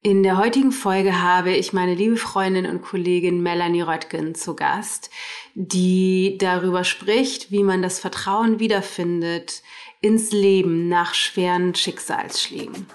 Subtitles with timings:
[0.00, 5.10] In der heutigen Folge habe ich meine liebe Freundin und Kollegin Melanie Röttgen zu Gast,
[5.56, 9.60] die darüber spricht, wie man das Vertrauen wiederfindet
[10.00, 12.86] ins Leben nach schweren Schicksalsschlägen.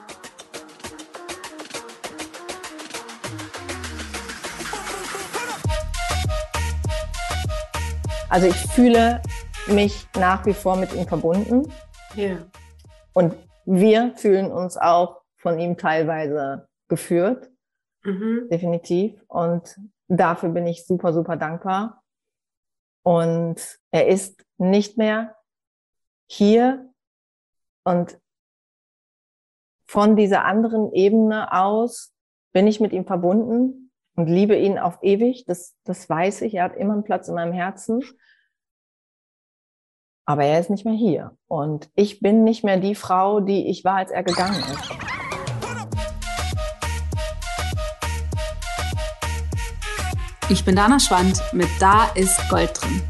[8.29, 9.21] Also ich fühle
[9.67, 11.69] mich nach wie vor mit ihm verbunden.
[12.15, 12.37] Ja.
[13.11, 13.33] Und
[13.65, 17.49] wir fühlen uns auch von ihm teilweise geführt.
[18.03, 18.47] Mhm.
[18.51, 19.19] Definitiv.
[19.27, 22.03] Und dafür bin ich super, super dankbar.
[23.01, 25.35] Und er ist nicht mehr
[26.27, 26.87] hier.
[27.83, 28.19] Und
[29.85, 32.13] von dieser anderen Ebene aus
[32.51, 35.45] bin ich mit ihm verbunden und liebe ihn auf ewig.
[35.45, 36.53] Das, das weiß ich.
[36.53, 38.03] Er hat immer einen Platz in meinem Herzen.
[40.25, 41.35] Aber er ist nicht mehr hier.
[41.47, 45.22] Und ich bin nicht mehr die Frau, die ich war, als er gegangen ist.
[50.53, 53.01] Ich bin Dana Schwand mit Da ist Gold drin.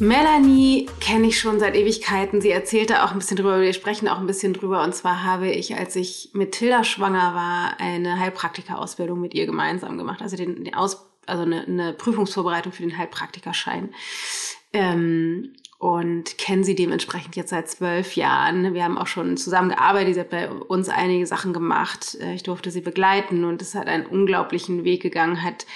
[0.00, 2.40] Melanie kenne ich schon seit Ewigkeiten.
[2.40, 4.82] Sie erzählte auch ein bisschen drüber, wir sprechen auch ein bisschen drüber.
[4.82, 9.96] Und zwar habe ich, als ich mit Tilda schwanger war, eine Heilpraktika-Ausbildung mit ihr gemeinsam
[9.96, 10.22] gemacht.
[10.22, 13.90] Also den, den Aus, also eine, eine Prüfungsvorbereitung für den Heilpraktikerschein.
[14.72, 18.74] Ähm, und kennen sie dementsprechend jetzt seit zwölf Jahren.
[18.74, 20.14] Wir haben auch schon zusammen gearbeitet.
[20.14, 22.18] Sie hat bei uns einige Sachen gemacht.
[22.20, 25.42] Äh, ich durfte sie begleiten und es hat einen unglaublichen Weg gegangen.
[25.44, 25.66] Hat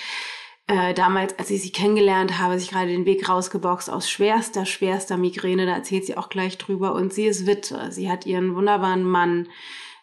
[0.66, 5.16] äh, damals, als ich sie kennengelernt habe, sich gerade den Weg rausgeboxt aus schwerster, schwerster
[5.16, 5.66] Migräne.
[5.66, 6.94] Da erzählt sie auch gleich drüber.
[6.94, 7.92] Und sie ist Witwe.
[7.92, 9.48] Sie hat ihren wunderbaren Mann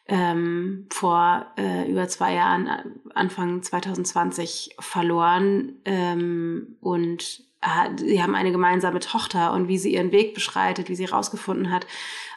[0.08, 2.84] ähm, vor äh, über zwei Jahren, äh,
[3.16, 5.74] Anfang 2020, verloren.
[5.84, 7.49] Ähm, und
[7.98, 11.86] sie haben eine gemeinsame Tochter und wie sie ihren Weg beschreitet, wie sie herausgefunden hat,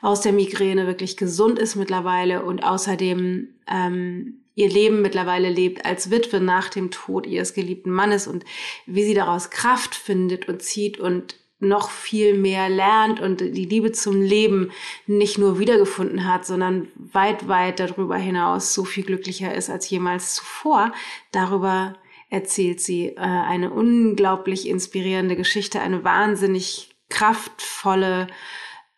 [0.00, 6.10] aus der Migräne wirklich gesund ist mittlerweile und außerdem ähm, ihr Leben mittlerweile lebt als
[6.10, 8.44] Witwe nach dem Tod ihres geliebten Mannes und
[8.86, 13.92] wie sie daraus Kraft findet und zieht und noch viel mehr lernt und die Liebe
[13.92, 14.72] zum Leben
[15.06, 20.34] nicht nur wiedergefunden hat, sondern weit, weit darüber hinaus so viel glücklicher ist als jemals
[20.34, 20.92] zuvor.
[21.30, 21.94] Darüber
[22.32, 28.26] erzählt sie äh, eine unglaublich inspirierende Geschichte, eine wahnsinnig kraftvolle,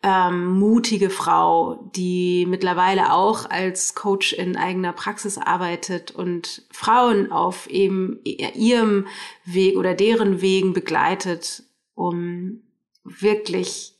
[0.01, 7.67] ähm, mutige Frau, die mittlerweile auch als Coach in eigener Praxis arbeitet und Frauen auf
[7.67, 9.07] eben ihrem
[9.43, 11.63] Weg oder deren Wegen begleitet,
[11.93, 12.61] um
[13.03, 13.95] wirklich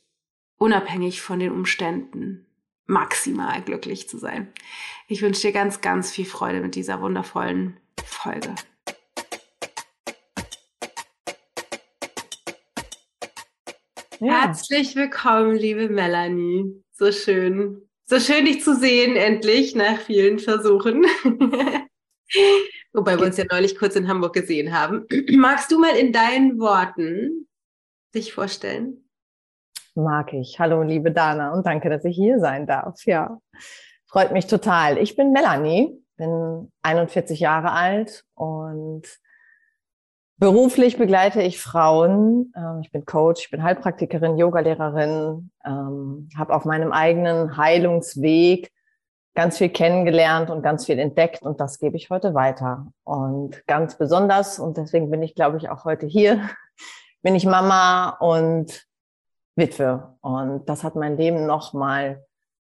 [0.56, 2.46] unabhängig von den Umständen
[2.86, 4.48] maximal glücklich zu sein.
[5.08, 8.54] Ich wünsche dir ganz, ganz viel Freude mit dieser wundervollen Folge.
[14.20, 14.46] Ja.
[14.46, 16.82] Herzlich willkommen, liebe Melanie.
[16.92, 17.82] So schön.
[18.06, 21.04] So schön, dich zu sehen, endlich, nach vielen Versuchen.
[22.94, 25.06] Wobei wir uns ja neulich kurz in Hamburg gesehen haben.
[25.36, 27.46] Magst du mal in deinen Worten
[28.14, 29.06] dich vorstellen?
[29.94, 30.58] Mag ich.
[30.58, 33.04] Hallo, liebe Dana, und danke, dass ich hier sein darf.
[33.04, 33.38] Ja,
[34.06, 34.96] freut mich total.
[34.96, 39.02] Ich bin Melanie, bin 41 Jahre alt und
[40.38, 42.52] beruflich begleite ich Frauen.
[42.56, 48.72] Ähm, ich bin Coach, ich bin Heilpraktikerin, Yogalehrerin, ähm, habe auf meinem eigenen Heilungsweg
[49.34, 52.86] ganz viel kennengelernt und ganz viel entdeckt und das gebe ich heute weiter.
[53.04, 56.48] Und ganz besonders, und deswegen bin ich, glaube ich, auch heute hier,
[57.22, 58.86] bin ich Mama und
[59.54, 60.16] Witwe.
[60.20, 62.24] Und das hat mein Leben nochmal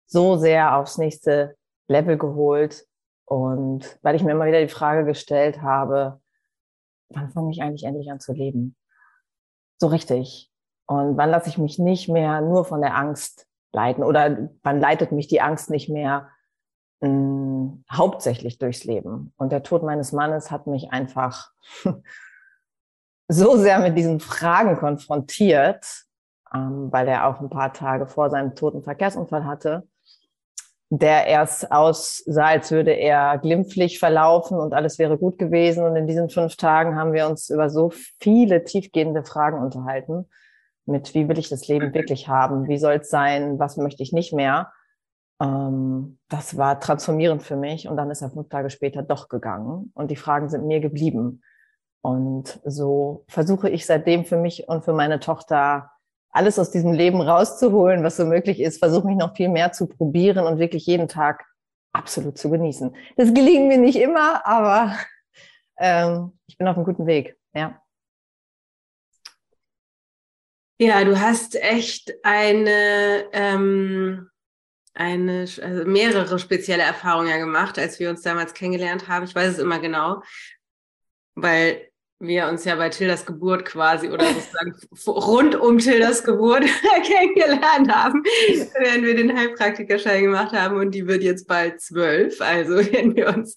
[0.07, 1.57] so sehr aufs nächste
[1.89, 2.87] Level geholt.
[3.25, 6.20] Und weil ich mir immer wieder die Frage gestellt habe,
[7.11, 8.77] wann fange ich eigentlich endlich an zu leben?
[9.79, 10.51] So richtig.
[10.87, 14.03] Und wann lasse ich mich nicht mehr nur von der Angst leiten?
[14.03, 16.31] Oder wann leitet mich die Angst nicht mehr
[17.01, 19.33] mh, hm, hauptsächlich durchs Leben?
[19.37, 21.53] Und der Tod meines Mannes hat mich einfach
[23.29, 26.05] so sehr mit diesen Fragen konfrontiert,
[26.53, 29.87] ähm, weil er auch ein paar Tage vor seinem toten Verkehrsunfall hatte,
[30.93, 35.85] der erst aussah, als würde er glimpflich verlaufen und alles wäre gut gewesen.
[35.85, 40.29] Und in diesen fünf Tagen haben wir uns über so viele tiefgehende Fragen unterhalten,
[40.87, 44.13] mit wie will ich das Leben wirklich haben, wie soll es sein, was möchte ich
[44.13, 44.73] nicht mehr.
[45.41, 49.93] Ähm, das war transformierend für mich und dann ist er fünf Tage später doch gegangen
[49.95, 51.43] und die Fragen sind mir geblieben.
[52.03, 55.91] Und so versuche ich seitdem für mich und für meine Tochter
[56.31, 59.87] alles aus diesem Leben rauszuholen, was so möglich ist, versuche mich noch viel mehr zu
[59.87, 61.45] probieren und wirklich jeden Tag
[61.93, 62.95] absolut zu genießen.
[63.17, 64.97] Das gelingt mir nicht immer, aber
[65.79, 67.81] ähm, ich bin auf einem guten Weg, ja.
[70.79, 74.31] Ja, du hast echt eine, ähm,
[74.95, 79.27] eine, also mehrere spezielle Erfahrungen ja gemacht, als wir uns damals kennengelernt haben.
[79.27, 80.23] Ich weiß es immer genau,
[81.35, 81.90] weil
[82.21, 84.75] wir uns ja bei Tildas Geburt quasi oder sozusagen
[85.07, 86.65] rund um Tildas Geburt
[87.03, 88.23] kennengelernt haben,
[88.79, 90.77] während wir den Heilpraktikerschein gemacht haben.
[90.77, 93.57] Und die wird jetzt bald zwölf, also kennen wir uns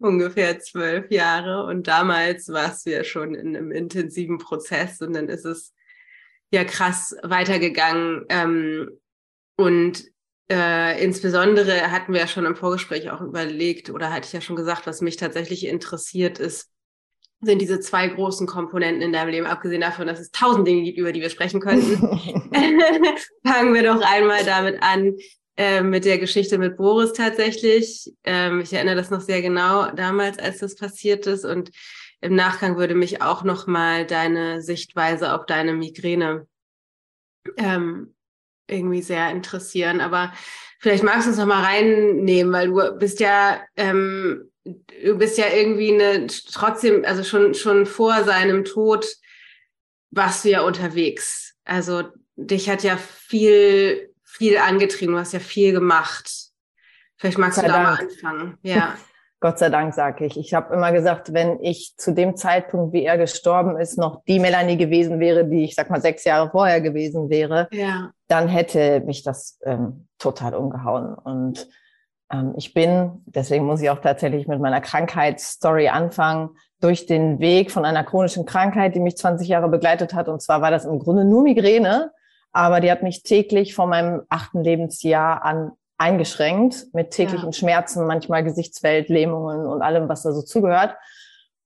[0.00, 1.64] ungefähr zwölf Jahre.
[1.66, 5.00] Und damals warst du ja schon in einem intensiven Prozess.
[5.00, 5.72] Und dann ist es
[6.50, 8.26] ja krass weitergegangen.
[8.28, 8.90] Ähm,
[9.56, 10.04] und
[10.50, 14.56] äh, insbesondere hatten wir ja schon im Vorgespräch auch überlegt oder hatte ich ja schon
[14.56, 16.70] gesagt, was mich tatsächlich interessiert ist,
[17.40, 20.98] sind diese zwei großen Komponenten in deinem Leben, abgesehen davon, dass es tausend Dinge gibt,
[20.98, 21.96] über die wir sprechen könnten.
[23.46, 25.14] Fangen wir doch einmal damit an,
[25.56, 28.12] äh, mit der Geschichte mit Boris tatsächlich.
[28.24, 31.44] Ähm, ich erinnere das noch sehr genau damals, als das passiert ist.
[31.44, 31.70] Und
[32.20, 36.46] im Nachgang würde mich auch nochmal deine Sichtweise auf deine Migräne
[37.56, 38.14] ähm,
[38.68, 40.00] irgendwie sehr interessieren.
[40.00, 40.32] Aber
[40.78, 45.46] vielleicht magst du uns noch mal reinnehmen, weil du bist ja ähm, du bist ja
[45.54, 49.06] irgendwie eine, trotzdem, also schon, schon vor seinem Tod
[50.10, 51.54] warst du ja unterwegs.
[51.64, 52.04] Also
[52.36, 56.30] dich hat ja viel, viel angetrieben, du hast ja viel gemacht.
[57.16, 57.84] Vielleicht magst du da Dank.
[57.84, 58.58] mal anfangen.
[58.62, 58.96] Ja.
[59.42, 60.36] Gott sei Dank, sage ich.
[60.36, 64.38] Ich habe immer gesagt, wenn ich zu dem Zeitpunkt, wie er gestorben ist, noch die
[64.38, 68.10] Melanie gewesen wäre, die ich sag mal sechs Jahre vorher gewesen wäre, ja.
[68.28, 71.14] dann hätte mich das ähm, total umgehauen.
[71.14, 71.68] Und
[72.56, 76.50] ich bin, deswegen muss ich auch tatsächlich mit meiner Krankheitsstory anfangen,
[76.80, 80.28] durch den Weg von einer chronischen Krankheit, die mich 20 Jahre begleitet hat.
[80.28, 82.12] Und zwar war das im Grunde nur Migräne,
[82.52, 87.52] aber die hat mich täglich von meinem achten Lebensjahr an eingeschränkt mit täglichen ja.
[87.52, 90.94] Schmerzen, manchmal Gesichtswelt, Lähmungen und allem, was da so zugehört.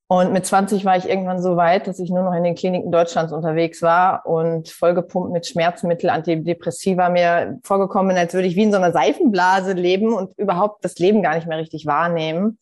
[0.07, 2.93] Und mit 20 war ich irgendwann so weit, dass ich nur noch in den Kliniken
[2.93, 8.65] Deutschlands unterwegs war und vollgepumpt mit Schmerzmittel, Antidepressiva mir vorgekommen bin, als würde ich wie
[8.65, 12.59] in so einer Seifenblase leben und überhaupt das Leben gar nicht mehr richtig wahrnehmen.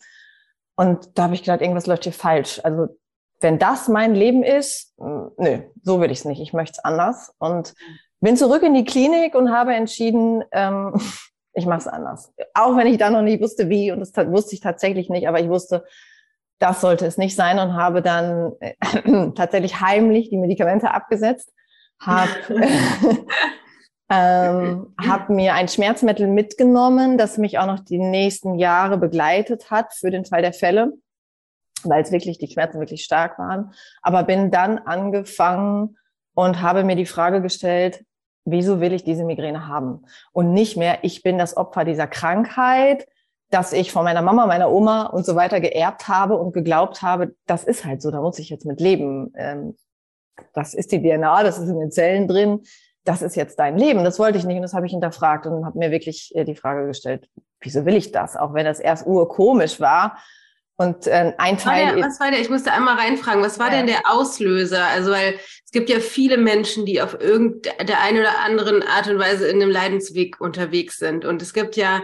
[0.77, 2.61] Und da habe ich gedacht, irgendwas läuft hier falsch.
[2.62, 2.89] Also
[3.41, 6.41] wenn das mein Leben ist, hm, nö, so will ich es nicht.
[6.41, 7.35] Ich möchte es anders.
[7.39, 7.75] Und
[8.21, 10.94] bin zurück in die Klinik und habe entschieden, ähm,
[11.55, 12.33] ich mache es anders.
[12.55, 15.41] Auch wenn ich da noch nie wusste, wie, und das wusste ich tatsächlich nicht, aber
[15.41, 15.85] ich wusste,
[16.62, 18.75] das sollte es nicht sein und habe dann äh,
[19.35, 21.53] tatsächlich heimlich die Medikamente abgesetzt,
[21.99, 22.31] habe
[24.09, 29.93] ähm, hab mir ein Schmerzmittel mitgenommen, das mich auch noch die nächsten Jahre begleitet hat
[29.93, 30.93] für den Fall der Fälle,
[31.82, 33.73] weil es wirklich die Schmerzen wirklich stark waren.
[34.00, 35.97] Aber bin dann angefangen
[36.35, 38.05] und habe mir die Frage gestellt,
[38.44, 40.05] wieso will ich diese Migräne haben?
[40.31, 43.08] Und nicht mehr, ich bin das Opfer dieser Krankheit,
[43.53, 47.37] dass ich von meiner Mama, meiner Oma und so weiter geerbt habe und geglaubt habe,
[47.47, 49.31] das ist halt so, da muss ich jetzt mit leben.
[49.37, 49.77] Ähm,
[50.55, 52.63] das ist die DNA, das ist in den Zellen drin,
[53.05, 54.05] das ist jetzt dein Leben.
[54.05, 56.55] Das wollte ich nicht und das habe ich hinterfragt und habe mir wirklich äh, die
[56.55, 57.29] Frage gestellt,
[57.61, 58.37] wieso will ich das?
[58.37, 60.17] Auch wenn das erst urkomisch war.
[60.77, 61.97] Und äh, ein Teil.
[61.97, 62.41] der, was war der?
[62.41, 63.77] Ich musste einmal reinfragen, was war ja.
[63.77, 64.87] denn der Auslöser?
[64.87, 69.47] Also, weil es gibt ja viele Menschen, die auf irgendeine oder anderen Art und Weise
[69.47, 71.27] in einem Leidensweg unterwegs sind.
[71.27, 72.01] Und es gibt ja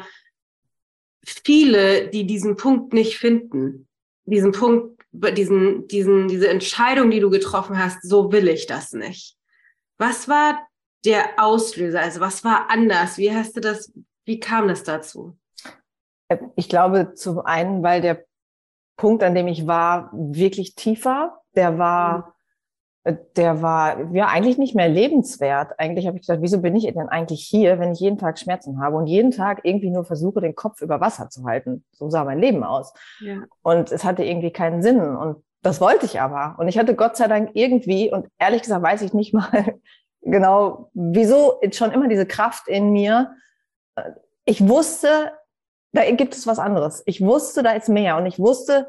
[1.29, 3.89] viele, die diesen Punkt nicht finden.
[4.25, 9.37] Diesen Punkt, diesen, diesen, diese Entscheidung, die du getroffen hast, so will ich das nicht.
[9.99, 10.67] Was war
[11.05, 12.01] der Auslöser?
[12.01, 13.19] Also was war anders?
[13.19, 13.93] Wie hast du das,
[14.25, 15.37] wie kam das dazu?
[16.57, 18.25] Ich glaube zum einen, weil der
[18.97, 21.41] Punkt, an dem ich war, wirklich tiefer.
[21.55, 22.33] Der war, mhm
[23.37, 25.79] der war ja eigentlich nicht mehr lebenswert.
[25.79, 28.81] Eigentlich habe ich gedacht, wieso bin ich denn eigentlich hier, wenn ich jeden Tag Schmerzen
[28.81, 31.85] habe und jeden Tag irgendwie nur versuche, den Kopf über Wasser zu halten.
[31.93, 32.93] So sah mein Leben aus.
[33.21, 33.39] Ja.
[33.63, 35.01] Und es hatte irgendwie keinen Sinn.
[35.01, 36.57] Und das wollte ich aber.
[36.59, 39.79] Und ich hatte Gott sei Dank irgendwie, und ehrlich gesagt weiß ich nicht mal
[40.23, 43.35] genau, wieso schon immer diese Kraft in mir.
[44.45, 45.33] Ich wusste,
[45.93, 47.03] da gibt es was anderes.
[47.07, 48.17] Ich wusste, da ist mehr.
[48.17, 48.89] Und ich wusste,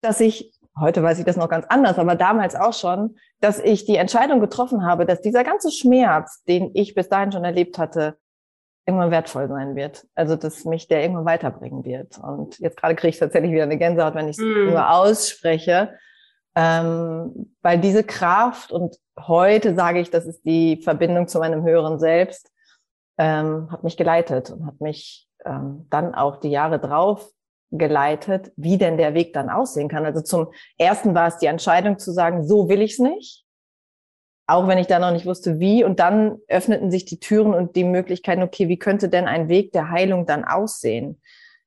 [0.00, 3.84] dass ich heute weiß ich das noch ganz anders, aber damals auch schon, dass ich
[3.84, 8.16] die Entscheidung getroffen habe, dass dieser ganze Schmerz, den ich bis dahin schon erlebt hatte,
[8.86, 10.06] irgendwann wertvoll sein wird.
[10.14, 12.18] Also, dass mich der irgendwann weiterbringen wird.
[12.18, 14.70] Und jetzt gerade kriege ich tatsächlich wieder eine Gänsehaut, wenn ich es mm.
[14.70, 15.94] nur ausspreche.
[16.54, 21.98] Ähm, weil diese Kraft, und heute sage ich, das ist die Verbindung zu meinem höheren
[21.98, 22.50] Selbst,
[23.18, 27.30] ähm, hat mich geleitet und hat mich ähm, dann auch die Jahre drauf
[27.70, 30.06] geleitet, wie denn der Weg dann aussehen kann.
[30.06, 30.48] Also zum
[30.78, 33.44] ersten war es die Entscheidung zu sagen, so will ich es nicht.
[34.46, 35.84] Auch wenn ich da noch nicht wusste, wie.
[35.84, 39.72] Und dann öffneten sich die Türen und die Möglichkeiten, okay, wie könnte denn ein Weg
[39.72, 41.20] der Heilung dann aussehen?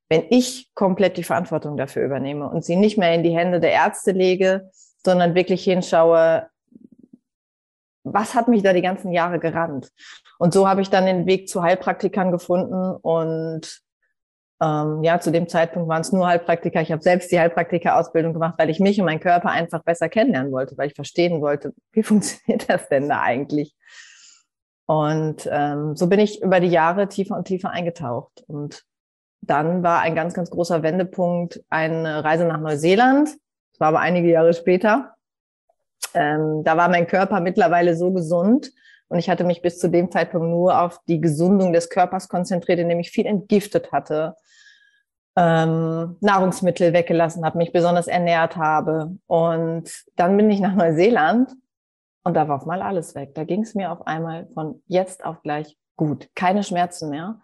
[0.09, 3.71] Wenn ich komplett die Verantwortung dafür übernehme und sie nicht mehr in die Hände der
[3.71, 4.71] Ärzte lege,
[5.05, 6.47] sondern wirklich hinschaue,
[8.03, 9.91] was hat mich da die ganzen Jahre gerannt?
[10.39, 13.81] Und so habe ich dann den Weg zu Heilpraktikern gefunden und
[14.61, 16.81] ähm, ja, zu dem Zeitpunkt waren es nur Heilpraktiker.
[16.81, 20.51] Ich habe selbst die Heilpraktiker-Ausbildung gemacht, weil ich mich und meinen Körper einfach besser kennenlernen
[20.51, 23.75] wollte, weil ich verstehen wollte, wie funktioniert das denn da eigentlich?
[24.85, 28.43] Und ähm, so bin ich über die Jahre tiefer und tiefer eingetaucht.
[28.47, 28.83] Und
[29.41, 33.29] dann war ein ganz, ganz großer Wendepunkt eine Reise nach Neuseeland.
[33.29, 35.15] Das war aber einige Jahre später.
[36.13, 38.71] Ähm, da war mein Körper mittlerweile so gesund
[39.11, 42.79] und ich hatte mich bis zu dem Zeitpunkt nur auf die Gesundung des Körpers konzentriert,
[42.79, 44.37] indem ich viel entgiftet hatte,
[45.41, 49.17] ähm, Nahrungsmittel weggelassen habe, mich besonders ernährt habe.
[49.25, 51.51] Und dann bin ich nach Neuseeland
[52.23, 53.33] und da war auf mal alles weg.
[53.33, 56.29] Da ging es mir auf einmal von jetzt auf gleich gut.
[56.35, 57.41] Keine Schmerzen mehr.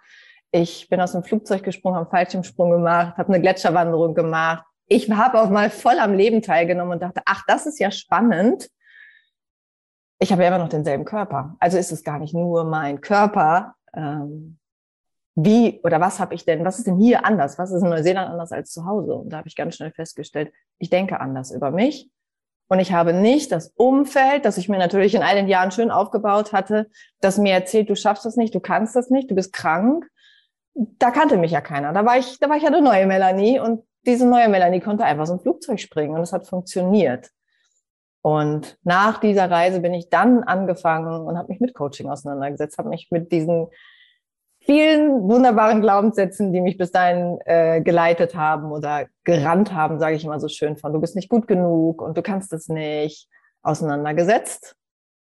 [0.52, 4.64] Ich bin aus dem Flugzeug gesprungen, habe Fallschirmsprung gemacht, habe eine Gletscherwanderung gemacht.
[4.86, 8.70] Ich habe auch mal voll am Leben teilgenommen und dachte, ach, das ist ja spannend.
[10.20, 11.56] Ich habe ja immer noch denselben Körper.
[11.60, 13.74] Also ist es gar nicht nur mein Körper.
[13.96, 14.60] Ähm,
[15.40, 17.60] wie oder was habe ich denn, was ist denn hier anders?
[17.60, 19.14] Was ist in Neuseeland anders als zu Hause?
[19.14, 22.10] Und da habe ich ganz schnell festgestellt, ich denke anders über mich
[22.70, 25.92] und ich habe nicht das Umfeld, das ich mir natürlich in all den Jahren schön
[25.92, 26.90] aufgebaut hatte,
[27.22, 30.10] das mir erzählt, du schaffst das nicht, du kannst das nicht, du bist krank.
[30.74, 31.94] Da kannte mich ja keiner.
[31.94, 35.06] Da war ich, da war ich ja eine neue Melanie und diese neue Melanie konnte
[35.06, 37.30] einfach so ein Flugzeug springen und es hat funktioniert.
[38.24, 42.90] Und nach dieser Reise bin ich dann angefangen und habe mich mit Coaching auseinandergesetzt, habe
[42.90, 43.68] mich mit diesen
[44.68, 50.26] vielen wunderbaren Glaubenssätzen, die mich bis dahin äh, geleitet haben oder gerannt haben, sage ich
[50.26, 53.30] immer so schön von, du bist nicht gut genug und du kannst es nicht,
[53.64, 54.76] auseinandergesetzt.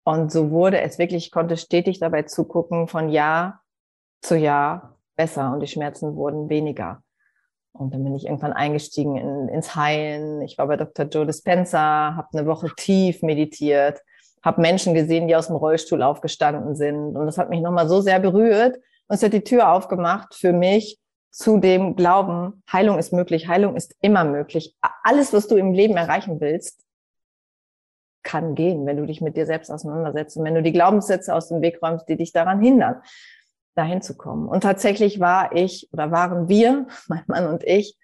[0.05, 3.61] Und so wurde es wirklich, ich konnte stetig dabei zugucken, von Jahr
[4.21, 7.03] zu Jahr besser und die Schmerzen wurden weniger.
[7.73, 10.41] Und dann bin ich irgendwann eingestiegen in, ins Heilen.
[10.41, 11.05] Ich war bei Dr.
[11.05, 13.99] Joe Dispenza, habe eine Woche tief meditiert,
[14.41, 17.17] habe Menschen gesehen, die aus dem Rollstuhl aufgestanden sind.
[17.17, 20.53] Und das hat mich nochmal so sehr berührt, und es hat die Tür aufgemacht für
[20.53, 20.99] mich
[21.31, 24.75] zu dem Glauben, Heilung ist möglich, Heilung ist immer möglich.
[25.03, 26.83] Alles, was du im Leben erreichen willst,
[28.23, 31.49] kann gehen, wenn du dich mit dir selbst auseinandersetzt und wenn du die Glaubenssätze aus
[31.49, 33.01] dem Weg räumst, die dich daran hindern,
[33.75, 34.47] dahin zu kommen.
[34.47, 37.97] Und tatsächlich war ich oder waren wir, mein Mann und ich,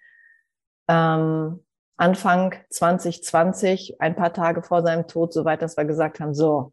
[0.88, 1.64] ähm,
[1.96, 6.72] Anfang 2020, ein paar Tage vor seinem Tod, soweit, dass wir gesagt haben, so,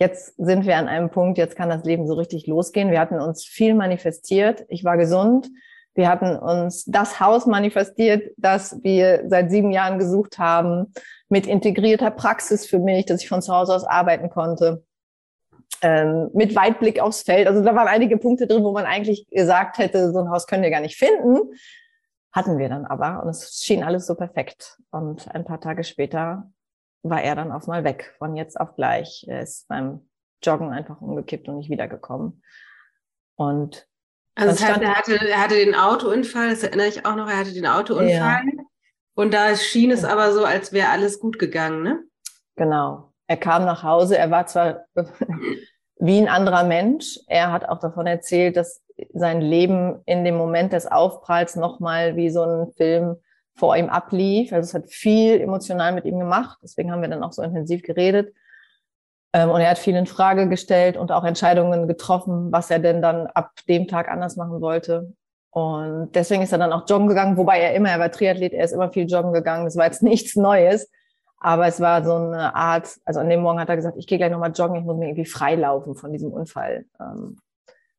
[0.00, 2.90] jetzt sind wir an einem Punkt, jetzt kann das Leben so richtig losgehen.
[2.90, 4.64] Wir hatten uns viel manifestiert.
[4.68, 5.48] Ich war gesund.
[5.94, 10.92] Wir hatten uns das Haus manifestiert, das wir seit sieben Jahren gesucht haben,
[11.28, 14.84] mit integrierter Praxis für mich, dass ich von zu Hause aus arbeiten konnte,
[15.82, 17.46] ähm, mit Weitblick aufs Feld.
[17.46, 20.62] Also da waren einige Punkte drin, wo man eigentlich gesagt hätte, so ein Haus können
[20.62, 21.52] wir gar nicht finden.
[22.32, 24.78] Hatten wir dann aber und es schien alles so perfekt.
[24.90, 26.50] Und ein paar Tage später
[27.02, 29.24] war er dann auf mal weg, von jetzt auf gleich.
[29.28, 30.08] Er ist beim
[30.42, 32.42] Joggen einfach umgekippt und nicht wiedergekommen.
[33.36, 33.86] Und
[34.34, 37.38] also das heißt, er hatte, er hatte den Autounfall, das erinnere ich auch noch, er
[37.38, 38.08] hatte den Autounfall.
[38.10, 38.42] Ja.
[39.14, 42.04] Und da schien es aber so, als wäre alles gut gegangen, ne?
[42.56, 43.12] Genau.
[43.26, 44.84] Er kam nach Hause, er war zwar
[45.96, 47.18] wie ein anderer Mensch.
[47.26, 52.30] Er hat auch davon erzählt, dass sein Leben in dem Moment des Aufpralls nochmal wie
[52.30, 53.16] so ein Film
[53.60, 54.52] vor ihm ablief.
[54.54, 56.58] Also es hat viel emotional mit ihm gemacht.
[56.62, 58.34] Deswegen haben wir dann auch so intensiv geredet.
[59.34, 63.02] Ähm, und er hat viel in Frage gestellt und auch Entscheidungen getroffen, was er denn
[63.02, 65.12] dann ab dem Tag anders machen wollte.
[65.50, 68.64] Und deswegen ist er dann auch joggen gegangen, wobei er immer, er war Triathlet, er
[68.64, 69.66] ist immer viel joggen gegangen.
[69.66, 70.90] Das war jetzt nichts Neues.
[71.38, 74.18] Aber es war so eine Art, also an dem Morgen hat er gesagt, ich gehe
[74.18, 76.86] gleich nochmal joggen, ich muss mir irgendwie freilaufen von diesem Unfall.
[76.98, 77.38] Ähm,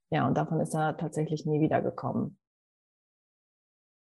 [0.10, 2.38] ja, und davon ist er tatsächlich nie wiedergekommen.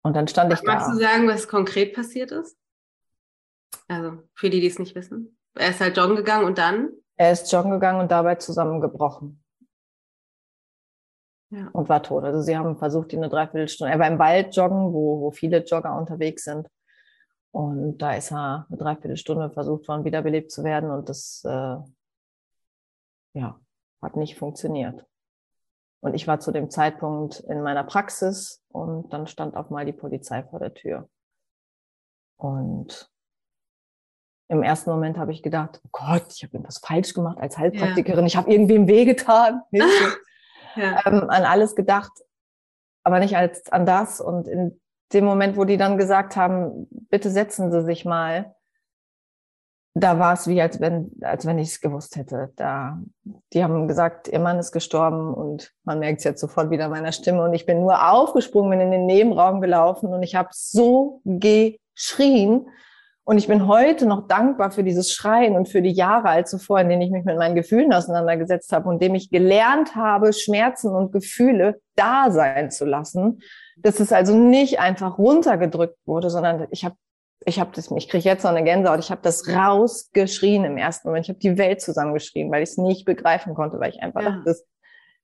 [0.01, 0.65] Und dann stand ich da.
[0.65, 2.58] Magst du sagen, was konkret passiert ist?
[3.88, 5.38] Also für die, die es nicht wissen.
[5.56, 6.91] Er ist halt joggen gegangen und dann?
[7.18, 9.44] Er ist joggen gegangen und dabei zusammengebrochen.
[11.51, 11.68] Ja.
[11.74, 12.24] Und war tot.
[12.24, 13.91] Also sie haben versucht, ihn eine Dreiviertelstunde.
[13.91, 16.68] Er war im Wald joggen, wo, wo viele Jogger unterwegs sind.
[17.51, 20.91] Und da ist er eine Dreiviertelstunde versucht worden, wiederbelebt zu werden.
[20.91, 21.77] Und das äh,
[23.34, 23.60] ja,
[24.01, 25.03] hat nicht funktioniert.
[26.01, 29.94] Und ich war zu dem Zeitpunkt in meiner Praxis und dann stand auch mal die
[29.94, 31.10] Polizei vor der Tür.
[32.38, 33.12] Und
[34.48, 38.22] im ersten Moment habe ich gedacht, oh Gott, ich habe irgendwas falsch gemacht als Heilpraktikerin,
[38.22, 38.25] ja.
[38.27, 39.62] ich habe irgendwem wehgetan.
[39.72, 41.06] ja.
[41.06, 42.12] ähm, an alles gedacht,
[43.03, 44.22] aber nicht als an das.
[44.22, 44.79] Und in
[45.13, 48.56] dem Moment, wo die dann gesagt haben, bitte setzen Sie sich mal,
[50.03, 52.51] da war es wie, als wenn, als wenn ich es gewusst hätte.
[52.56, 53.00] Da,
[53.53, 57.12] die haben gesagt, ihr Mann ist gestorben und man merkt es jetzt sofort wieder meiner
[57.12, 57.44] Stimme.
[57.44, 62.68] Und ich bin nur aufgesprungen, bin in den Nebenraum gelaufen und ich habe so geschrien
[63.29, 66.79] Und ich bin heute noch dankbar für dieses Schreien und für die Jahre als zuvor,
[66.79, 70.96] in denen ich mich mit meinen Gefühlen auseinandergesetzt habe und dem ich gelernt habe, Schmerzen
[70.96, 73.41] und Gefühle da sein zu lassen.
[73.77, 76.96] Dass es also nicht einfach runtergedrückt wurde, sondern ich habe
[77.46, 81.08] ich habe das, ich kriege jetzt noch eine Gänsehaut, ich habe das rausgeschrien im ersten
[81.08, 81.25] Moment.
[81.25, 84.31] Ich habe die Welt zusammengeschrien, weil ich es nicht begreifen konnte, weil ich einfach ja.
[84.31, 84.55] dachte,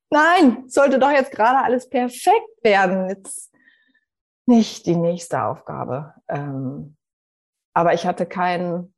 [0.10, 3.10] nein, sollte doch jetzt gerade alles perfekt werden.
[3.10, 3.54] Jetzt
[4.46, 6.14] nicht die nächste Aufgabe.
[6.30, 6.96] Ähm,
[7.74, 8.94] aber ich hatte keinen,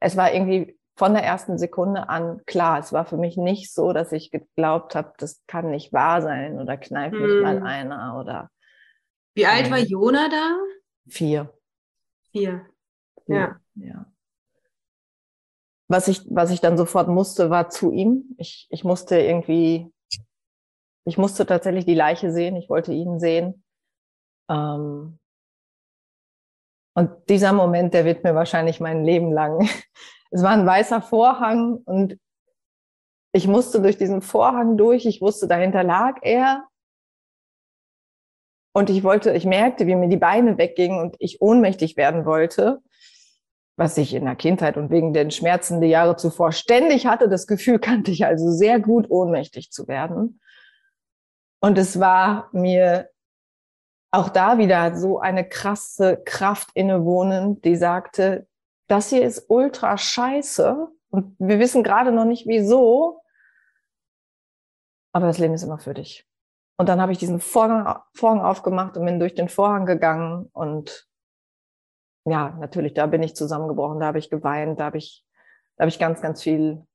[0.00, 2.80] es war irgendwie von der ersten Sekunde an klar.
[2.80, 6.60] Es war für mich nicht so, dass ich geglaubt habe, das kann nicht wahr sein
[6.60, 7.22] oder kneift hm.
[7.22, 8.50] mich mal einer oder.
[9.34, 10.56] Wie alt ähm, war Jona da?
[11.08, 11.57] Vier.
[12.32, 12.66] Vier.
[13.26, 13.60] Ja.
[13.74, 14.06] ja.
[15.88, 18.34] Was ich, was ich dann sofort musste, war zu ihm.
[18.36, 19.90] Ich, ich musste irgendwie,
[21.04, 22.56] ich musste tatsächlich die Leiche sehen.
[22.56, 23.64] Ich wollte ihn sehen.
[24.50, 25.18] Ähm,
[26.94, 29.68] und dieser Moment, der wird mir wahrscheinlich mein Leben lang.
[30.30, 32.18] Es war ein weißer Vorhang und
[33.32, 35.06] ich musste durch diesen Vorhang durch.
[35.06, 36.68] Ich wusste, dahinter lag er.
[38.72, 42.80] Und ich wollte, ich merkte, wie mir die Beine weggingen und ich ohnmächtig werden wollte,
[43.76, 47.28] was ich in der Kindheit und wegen den Schmerzen der Jahre zuvor ständig hatte.
[47.28, 50.40] Das Gefühl kannte ich also sehr gut, ohnmächtig zu werden.
[51.60, 53.10] Und es war mir
[54.10, 58.46] auch da wieder so eine krasse Kraft innewohnen, die sagte,
[58.86, 63.20] das hier ist ultra scheiße und wir wissen gerade noch nicht wieso,
[65.12, 66.27] aber das Leben ist immer für dich.
[66.78, 71.08] Und dann habe ich diesen Vorhang, Vorhang aufgemacht und bin durch den Vorhang gegangen und
[72.24, 75.24] ja, natürlich, da bin ich zusammengebrochen, da habe ich geweint, da habe ich,
[75.76, 76.86] da habe ich ganz, ganz viel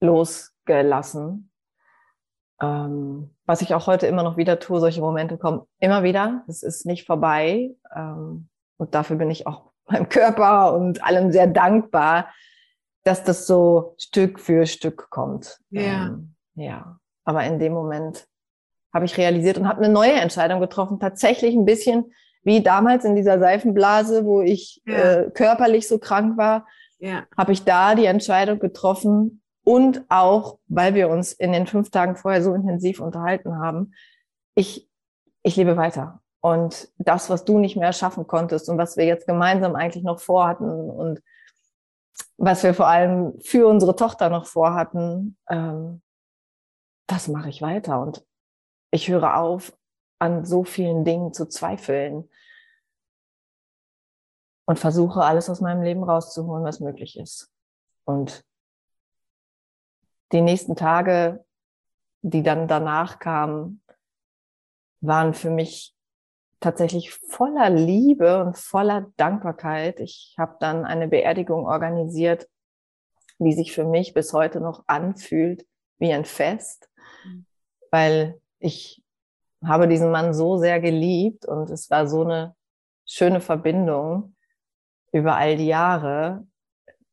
[0.00, 1.50] losgelassen.
[2.60, 6.44] Ähm, was ich auch heute immer noch wieder tue, solche Momente kommen immer wieder.
[6.48, 7.74] Es ist nicht vorbei.
[7.94, 12.32] Ähm, und dafür bin ich auch meinem Körper und allem sehr dankbar,
[13.04, 15.60] dass das so Stück für Stück kommt.
[15.70, 16.06] Ja.
[16.06, 16.98] Ähm, ja.
[17.24, 18.27] Aber in dem Moment
[18.92, 21.00] habe ich realisiert und habe eine neue Entscheidung getroffen.
[21.00, 24.94] Tatsächlich ein bisschen wie damals in dieser Seifenblase, wo ich ja.
[24.94, 26.66] äh, körperlich so krank war,
[26.98, 27.24] ja.
[27.36, 32.16] habe ich da die Entscheidung getroffen, und auch, weil wir uns in den fünf Tagen
[32.16, 33.92] vorher so intensiv unterhalten haben,
[34.54, 34.88] ich,
[35.42, 36.22] ich lebe weiter.
[36.40, 40.20] Und das, was du nicht mehr schaffen konntest und was wir jetzt gemeinsam eigentlich noch
[40.20, 41.20] vorhatten und
[42.38, 46.00] was wir vor allem für unsere Tochter noch vorhatten, ähm,
[47.06, 48.00] das mache ich weiter.
[48.00, 48.24] Und
[48.90, 49.76] ich höre auf,
[50.18, 52.28] an so vielen Dingen zu zweifeln
[54.66, 57.50] und versuche alles aus meinem Leben rauszuholen, was möglich ist.
[58.04, 58.44] Und
[60.32, 61.44] die nächsten Tage,
[62.22, 63.82] die dann danach kamen,
[65.00, 65.94] waren für mich
[66.60, 70.00] tatsächlich voller Liebe und voller Dankbarkeit.
[70.00, 72.48] Ich habe dann eine Beerdigung organisiert,
[73.38, 75.64] die sich für mich bis heute noch anfühlt
[75.98, 76.90] wie ein Fest,
[77.24, 77.46] mhm.
[77.90, 79.02] weil ich
[79.64, 82.54] habe diesen Mann so sehr geliebt und es war so eine
[83.06, 84.36] schöne Verbindung
[85.12, 86.46] über all die Jahre,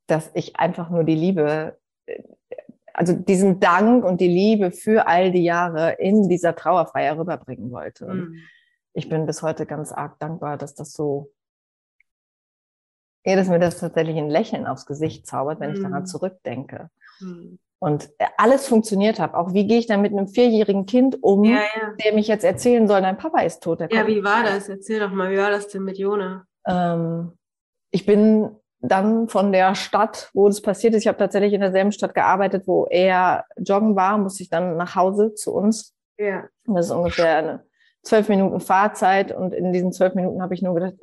[0.07, 1.77] dass ich einfach nur die Liebe
[2.95, 8.05] also diesen Dank und die Liebe für all die Jahre in dieser Trauerfeier rüberbringen wollte.
[8.05, 8.39] Und mhm.
[8.93, 11.31] ich bin bis heute ganz arg dankbar, dass das so,
[13.25, 15.75] ja, dass mir das tatsächlich ein Lächeln aufs Gesicht zaubert, wenn mhm.
[15.75, 16.07] ich daran mhm.
[16.07, 16.89] zurückdenke.
[17.19, 17.59] Mhm.
[17.79, 19.33] Und alles funktioniert hat.
[19.33, 21.93] Auch wie gehe ich dann mit einem vierjährigen Kind um, ja, ja.
[22.03, 23.81] dem ich jetzt erzählen soll, dein Papa ist tot.
[23.91, 24.69] ja, wie war das?
[24.69, 26.45] Erzähl doch mal, wie war das denn mit Jona?
[26.65, 27.33] Ähm,
[27.91, 31.91] ich bin dann von der Stadt, wo das passiert ist, ich habe tatsächlich in derselben
[31.91, 35.93] Stadt gearbeitet, wo er joggen war, musste ich dann nach Hause zu uns.
[36.17, 36.45] Ja.
[36.65, 37.65] Das ist ungefähr eine
[38.03, 40.93] zwölf Minuten Fahrzeit und in diesen zwölf Minuten habe ich nur gedacht,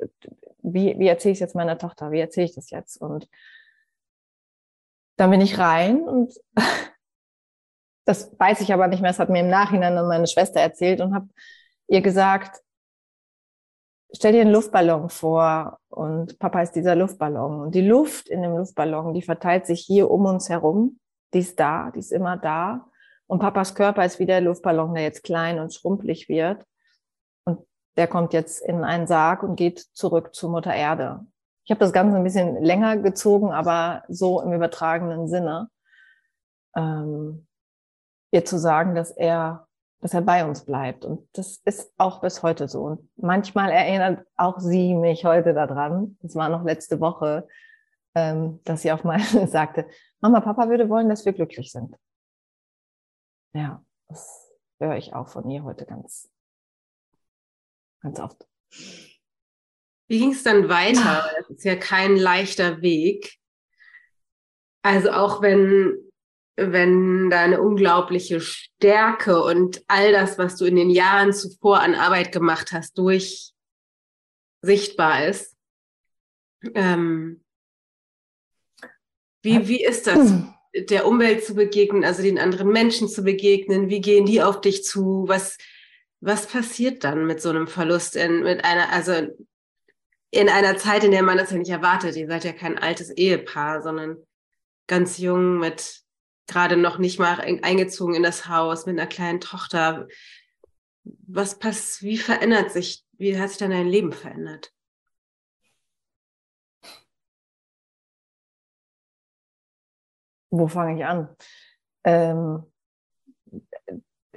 [0.61, 2.11] wie, wie erzähle ich es jetzt meiner Tochter?
[2.11, 3.01] Wie erzähle ich das jetzt?
[3.01, 3.27] Und
[5.17, 6.33] dann bin ich rein und
[8.05, 9.11] das weiß ich aber nicht mehr.
[9.11, 11.29] Es hat mir im Nachhinein dann meine Schwester erzählt und habe
[11.87, 12.61] ihr gesagt,
[14.15, 17.61] stell dir einen Luftballon vor und Papa ist dieser Luftballon.
[17.61, 20.99] Und die Luft in dem Luftballon, die verteilt sich hier um uns herum.
[21.33, 22.87] Die ist da, die ist immer da.
[23.27, 26.63] Und Papas Körper ist wie der Luftballon, der jetzt klein und schrumpelig wird.
[27.45, 27.65] Und
[27.97, 31.25] der kommt jetzt in einen Sarg und geht zurück zu Mutter Erde.
[31.65, 35.69] Ich habe das Ganze ein bisschen länger gezogen, aber so im übertragenen Sinne.
[36.75, 37.47] Ähm,
[38.31, 39.67] ihr zu sagen, dass er
[40.03, 41.05] dass er bei uns bleibt.
[41.05, 42.83] Und das ist auch bis heute so.
[42.83, 47.47] Und manchmal erinnert auch sie mich heute daran, das war noch letzte Woche,
[48.13, 49.87] ähm, dass sie auf meine sagte,
[50.19, 51.95] Mama, Papa würde wollen, dass wir glücklich sind.
[53.53, 56.29] Ja, das höre ich auch von ihr heute ganz,
[58.01, 58.45] ganz oft.
[60.07, 61.29] Wie ging es dann weiter?
[61.37, 63.37] Das ist ja kein leichter Weg.
[64.83, 65.97] Also auch wenn,
[66.57, 72.31] wenn deine unglaubliche Stärke und all das, was du in den Jahren zuvor an Arbeit
[72.31, 73.53] gemacht hast, durch
[74.61, 75.55] sichtbar ist.
[76.75, 77.43] Ähm,
[79.41, 80.53] wie, wie ist das, hm.
[80.89, 83.89] der Umwelt zu begegnen, also den anderen Menschen zu begegnen?
[83.89, 85.25] Wie gehen die auf dich zu?
[85.27, 85.57] Was,
[86.21, 89.27] was passiert dann mit so einem Verlust in, mit einer, also
[90.33, 92.15] in einer Zeit, in der man das ja nicht erwartet?
[92.15, 94.17] Ihr seid ja kein altes Ehepaar, sondern
[94.87, 96.01] ganz jung mit
[96.47, 100.07] gerade noch nicht mal eingezogen in das Haus mit einer kleinen Tochter.
[101.03, 104.73] Was pass, wie verändert sich, wie hat sich dann dein Leben verändert?
[110.49, 111.35] Wo fange ich an?
[112.03, 112.71] Ähm,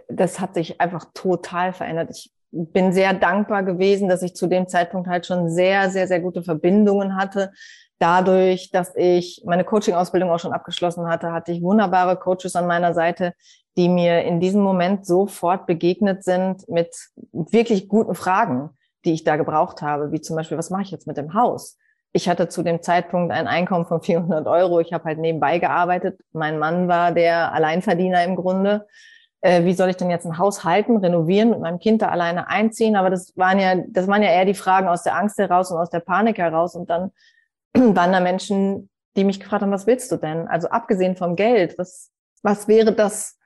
[0.09, 2.11] das hat sich einfach total verändert.
[2.11, 6.21] Ich bin sehr dankbar gewesen, dass ich zu dem Zeitpunkt halt schon sehr, sehr, sehr
[6.21, 7.53] gute Verbindungen hatte.
[7.99, 12.95] Dadurch, dass ich meine Coaching-Ausbildung auch schon abgeschlossen hatte, hatte ich wunderbare Coaches an meiner
[12.95, 13.33] Seite,
[13.77, 16.95] die mir in diesem Moment sofort begegnet sind mit
[17.33, 18.71] wirklich guten Fragen,
[19.05, 21.79] die ich da gebraucht habe, wie zum Beispiel, was mache ich jetzt mit dem Haus?
[22.13, 24.81] Ich hatte zu dem Zeitpunkt ein Einkommen von 400 Euro.
[24.81, 26.19] Ich habe halt nebenbei gearbeitet.
[26.33, 28.87] Mein Mann war der Alleinverdiener im Grunde
[29.47, 32.49] äh, wie soll ich denn jetzt ein Haus halten, renovieren, mit meinem Kind da alleine
[32.49, 32.97] einziehen?
[32.97, 35.79] Aber das waren ja, das waren ja eher die Fragen aus der Angst heraus und
[35.79, 36.75] aus der Panik heraus.
[36.75, 37.13] Und dann
[37.75, 40.49] waren da Menschen, die mich gefragt haben, was willst du denn?
[40.49, 42.11] Also abgesehen vom Geld, was,
[42.43, 43.39] was wäre das,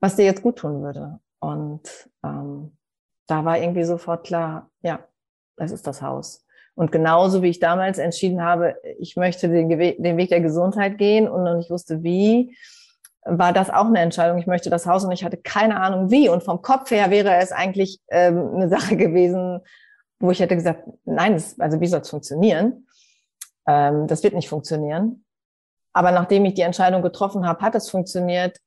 [0.00, 1.20] was dir jetzt gut tun würde?
[1.38, 1.82] Und
[2.24, 2.74] ähm,
[3.26, 5.00] da war irgendwie sofort klar, ja,
[5.56, 6.46] das ist das Haus.
[6.74, 11.28] Und genauso wie ich damals entschieden habe, ich möchte den, den Weg der Gesundheit gehen
[11.28, 12.56] und noch nicht wusste wie,
[13.26, 14.38] war das auch eine Entscheidung.
[14.38, 16.28] Ich möchte das Haus und ich hatte keine Ahnung wie.
[16.28, 19.60] Und vom Kopf her wäre es eigentlich ähm, eine Sache gewesen,
[20.18, 22.86] wo ich hätte gesagt, nein, das, also wie soll es funktionieren?
[23.66, 25.24] Ähm, das wird nicht funktionieren.
[25.92, 28.58] Aber nachdem ich die Entscheidung getroffen habe, hat es funktioniert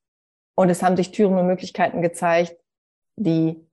[0.56, 2.58] und es haben sich Türen und Möglichkeiten gezeigt,
[3.16, 3.66] die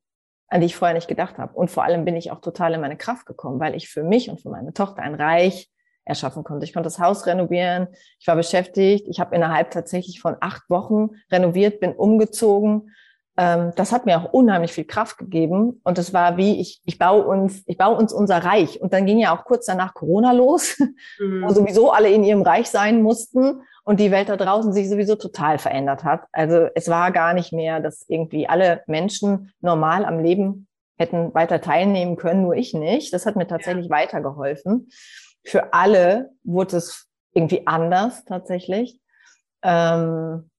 [0.48, 1.54] an die ich vorher nicht gedacht habe.
[1.54, 4.30] Und vor allem bin ich auch total in meine Kraft gekommen, weil ich für mich
[4.30, 5.68] und für meine Tochter ein Reich
[6.06, 6.64] erschaffen konnte.
[6.64, 7.88] Ich konnte das Haus renovieren,
[8.18, 12.92] ich war beschäftigt, ich habe innerhalb tatsächlich von acht Wochen renoviert, bin umgezogen.
[13.36, 16.98] Ähm, das hat mir auch unheimlich viel Kraft gegeben und es war wie ich ich
[16.98, 20.32] baue uns ich baue uns unser Reich und dann ging ja auch kurz danach Corona
[20.32, 20.78] los,
[21.18, 21.42] mhm.
[21.42, 25.16] wo sowieso alle in ihrem Reich sein mussten und die Welt da draußen sich sowieso
[25.16, 26.22] total verändert hat.
[26.32, 30.66] Also es war gar nicht mehr, dass irgendwie alle Menschen normal am Leben
[30.98, 33.12] hätten weiter teilnehmen können, nur ich nicht.
[33.12, 33.90] Das hat mir tatsächlich ja.
[33.90, 34.88] weitergeholfen
[35.46, 39.00] für alle wurde es irgendwie anders tatsächlich.
[39.62, 40.50] Ähm,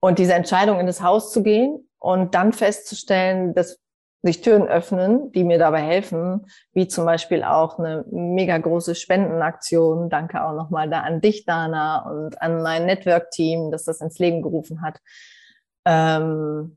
[0.00, 3.78] und diese Entscheidung, in das Haus zu gehen und dann festzustellen, dass
[4.24, 10.10] sich Türen öffnen, die mir dabei helfen, wie zum Beispiel auch eine mega große Spendenaktion.
[10.10, 14.42] Danke auch nochmal da an dich, Dana, und an mein Network-Team, das das ins Leben
[14.42, 14.98] gerufen hat.
[15.84, 16.76] Ähm,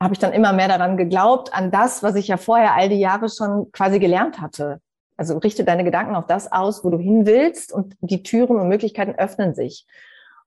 [0.00, 3.00] habe ich dann immer mehr daran geglaubt, an das, was ich ja vorher all die
[3.00, 4.80] Jahre schon quasi gelernt hatte.
[5.16, 8.68] Also richte deine Gedanken auf das aus, wo du hin willst und die Türen und
[8.68, 9.86] Möglichkeiten öffnen sich.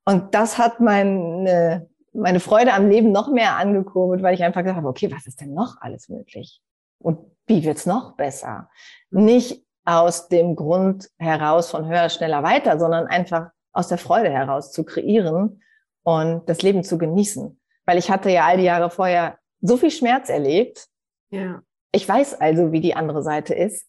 [0.05, 4.77] Und das hat meine, meine Freude am Leben noch mehr angekurbelt, weil ich einfach gesagt
[4.77, 6.61] habe, okay, was ist denn noch alles möglich?
[6.99, 8.69] Und wie wird's noch besser?
[9.09, 14.71] Nicht aus dem Grund heraus von höher, schneller, weiter, sondern einfach aus der Freude heraus
[14.71, 15.61] zu kreieren
[16.03, 17.59] und das Leben zu genießen.
[17.85, 20.87] Weil ich hatte ja all die Jahre vorher so viel Schmerz erlebt.
[21.29, 21.61] Ja.
[21.93, 23.87] Ich weiß also, wie die andere Seite ist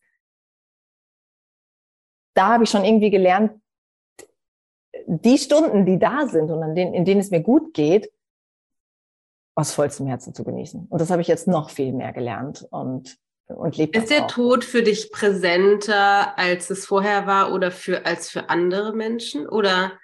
[2.39, 3.61] da habe ich schon irgendwie gelernt,
[5.07, 8.13] die Stunden, die da sind und an denen, in denen es mir gut geht,
[9.57, 10.87] aus vollstem Herzen zu genießen.
[10.89, 14.31] Und das habe ich jetzt noch viel mehr gelernt und, und lebe Ist der auch.
[14.31, 19.49] Tod für dich präsenter, als es vorher war oder für, als für andere Menschen?
[19.49, 19.99] Oder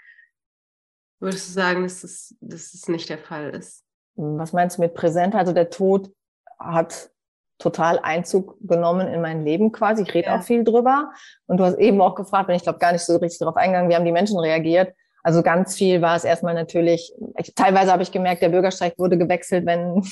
[1.21, 3.85] würdest du sagen, dass das, dass das nicht der Fall ist?
[4.17, 5.39] Was meinst du mit präsenter?
[5.39, 6.13] Also der Tod
[6.59, 7.11] hat
[7.59, 10.03] total Einzug genommen in mein Leben quasi.
[10.03, 10.39] Ich rede ja.
[10.39, 11.13] auch viel drüber.
[11.47, 13.91] Und du hast eben auch gefragt, bin ich glaube gar nicht so richtig darauf eingegangen,
[13.91, 14.95] wie haben die Menschen reagiert.
[15.23, 19.17] Also ganz viel war es erstmal natürlich, ich, teilweise habe ich gemerkt, der Bürgersteig wurde
[19.17, 20.03] gewechselt, wenn,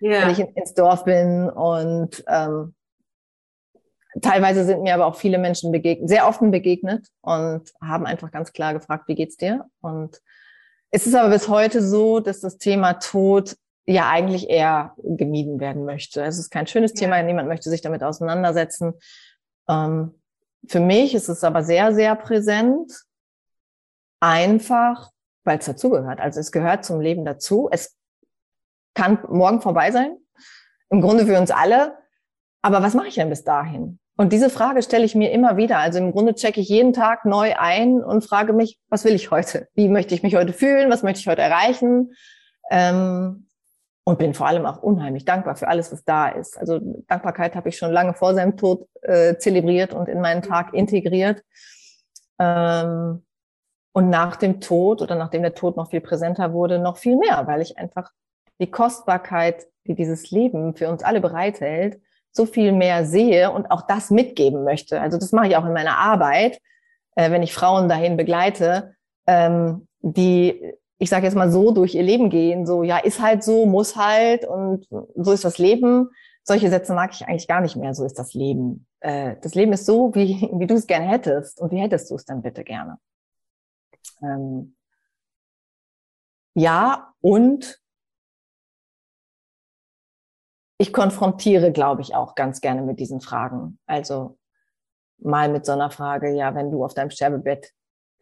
[0.00, 0.22] ja.
[0.22, 1.50] wenn ich in, ins Dorf bin.
[1.50, 2.74] Und ähm,
[4.22, 8.52] teilweise sind mir aber auch viele Menschen begegnet, sehr offen begegnet und haben einfach ganz
[8.52, 9.66] klar gefragt, wie geht's dir?
[9.82, 10.22] Und
[10.90, 15.84] es ist aber bis heute so, dass das Thema Tod ja eigentlich eher gemieden werden
[15.84, 16.22] möchte.
[16.22, 17.00] Es ist kein schönes ja.
[17.00, 18.94] Thema, niemand möchte sich damit auseinandersetzen.
[19.68, 20.20] Ähm,
[20.68, 22.92] für mich ist es aber sehr, sehr präsent,
[24.20, 25.10] einfach,
[25.44, 26.20] weil es dazugehört.
[26.20, 27.68] Also es gehört zum Leben dazu.
[27.70, 27.96] Es
[28.94, 30.16] kann morgen vorbei sein,
[30.90, 31.96] im Grunde für uns alle,
[32.62, 34.00] aber was mache ich denn bis dahin?
[34.16, 35.78] Und diese Frage stelle ich mir immer wieder.
[35.78, 39.30] Also im Grunde checke ich jeden Tag neu ein und frage mich, was will ich
[39.30, 39.68] heute?
[39.74, 40.90] Wie möchte ich mich heute fühlen?
[40.90, 42.14] Was möchte ich heute erreichen?
[42.70, 43.45] Ähm,
[44.08, 46.56] und bin vor allem auch unheimlich dankbar für alles, was da ist.
[46.56, 50.72] Also Dankbarkeit habe ich schon lange vor seinem Tod äh, zelebriert und in meinen Tag
[50.74, 51.42] integriert.
[52.38, 53.24] Ähm,
[53.92, 57.48] und nach dem Tod oder nachdem der Tod noch viel präsenter wurde, noch viel mehr,
[57.48, 58.12] weil ich einfach
[58.60, 63.88] die Kostbarkeit, die dieses Leben für uns alle bereithält, so viel mehr sehe und auch
[63.88, 65.00] das mitgeben möchte.
[65.00, 66.60] Also das mache ich auch in meiner Arbeit,
[67.16, 68.94] äh, wenn ich Frauen dahin begleite,
[69.26, 73.44] ähm, die, ich sage jetzt mal so, durch ihr Leben gehen, so, ja, ist halt
[73.44, 76.10] so, muss halt und so ist das Leben.
[76.42, 78.86] Solche Sätze mag ich eigentlich gar nicht mehr, so ist das Leben.
[79.00, 81.60] Äh, das Leben ist so, wie, wie du es gerne hättest.
[81.60, 82.98] Und wie hättest du es dann bitte gerne?
[84.22, 84.76] Ähm,
[86.54, 87.80] ja, und
[90.78, 93.78] ich konfrontiere, glaube ich, auch ganz gerne mit diesen Fragen.
[93.86, 94.38] Also
[95.18, 97.72] mal mit so einer Frage, ja, wenn du auf deinem Sterbebett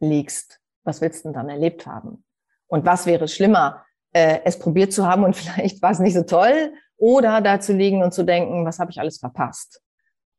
[0.01, 2.25] liegst, was willst du denn dann erlebt haben?
[2.67, 6.23] Und was wäre schlimmer, äh, es probiert zu haben und vielleicht war es nicht so
[6.23, 9.83] toll oder da zu liegen und zu denken, was habe ich alles verpasst?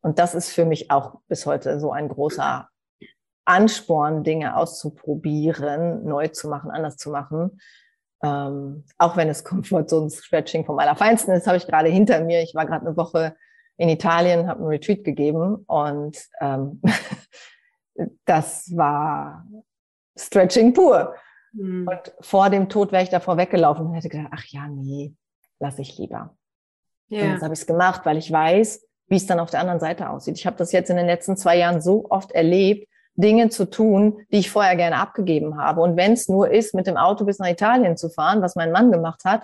[0.01, 2.69] Und das ist für mich auch bis heute so ein großer
[3.45, 7.59] Ansporn, Dinge auszuprobieren, neu zu machen, anders zu machen.
[8.23, 12.41] Ähm, auch wenn es Komfortzone-Stretching vom Allerfeinsten ist, habe ich gerade hinter mir.
[12.41, 13.35] Ich war gerade eine Woche
[13.77, 16.81] in Italien, habe einen Retreat gegeben und ähm,
[18.25, 19.45] das war
[20.17, 21.13] Stretching pur.
[21.55, 21.87] Mhm.
[21.87, 25.13] Und vor dem Tod wäre ich davor weggelaufen und hätte gedacht, ach ja, nee,
[25.59, 26.35] lass ich lieber.
[27.09, 27.23] Yeah.
[27.23, 29.79] Und jetzt habe ich es gemacht, weil ich weiß, wie es dann auf der anderen
[29.79, 30.37] Seite aussieht.
[30.37, 34.25] Ich habe das jetzt in den letzten zwei Jahren so oft erlebt, Dinge zu tun,
[34.31, 35.81] die ich vorher gerne abgegeben habe.
[35.81, 38.71] Und wenn es nur ist, mit dem Auto bis nach Italien zu fahren, was mein
[38.71, 39.43] Mann gemacht hat,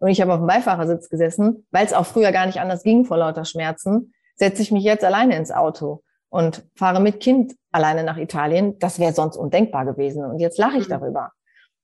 [0.00, 3.04] und ich habe auf dem Beifahrersitz gesessen, weil es auch früher gar nicht anders ging
[3.04, 8.02] vor lauter Schmerzen, setze ich mich jetzt alleine ins Auto und fahre mit Kind alleine
[8.02, 8.76] nach Italien.
[8.80, 10.24] Das wäre sonst undenkbar gewesen.
[10.24, 10.92] Und jetzt lache ich mhm.
[10.92, 11.30] darüber.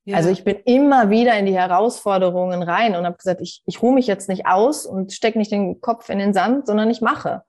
[0.08, 0.16] Ja.
[0.16, 3.92] Also ich bin immer wieder in die Herausforderungen rein und habe gesagt, ich, ich ruhe
[3.92, 7.42] mich jetzt nicht aus und stecke nicht den Kopf in den Sand, sondern ich mache.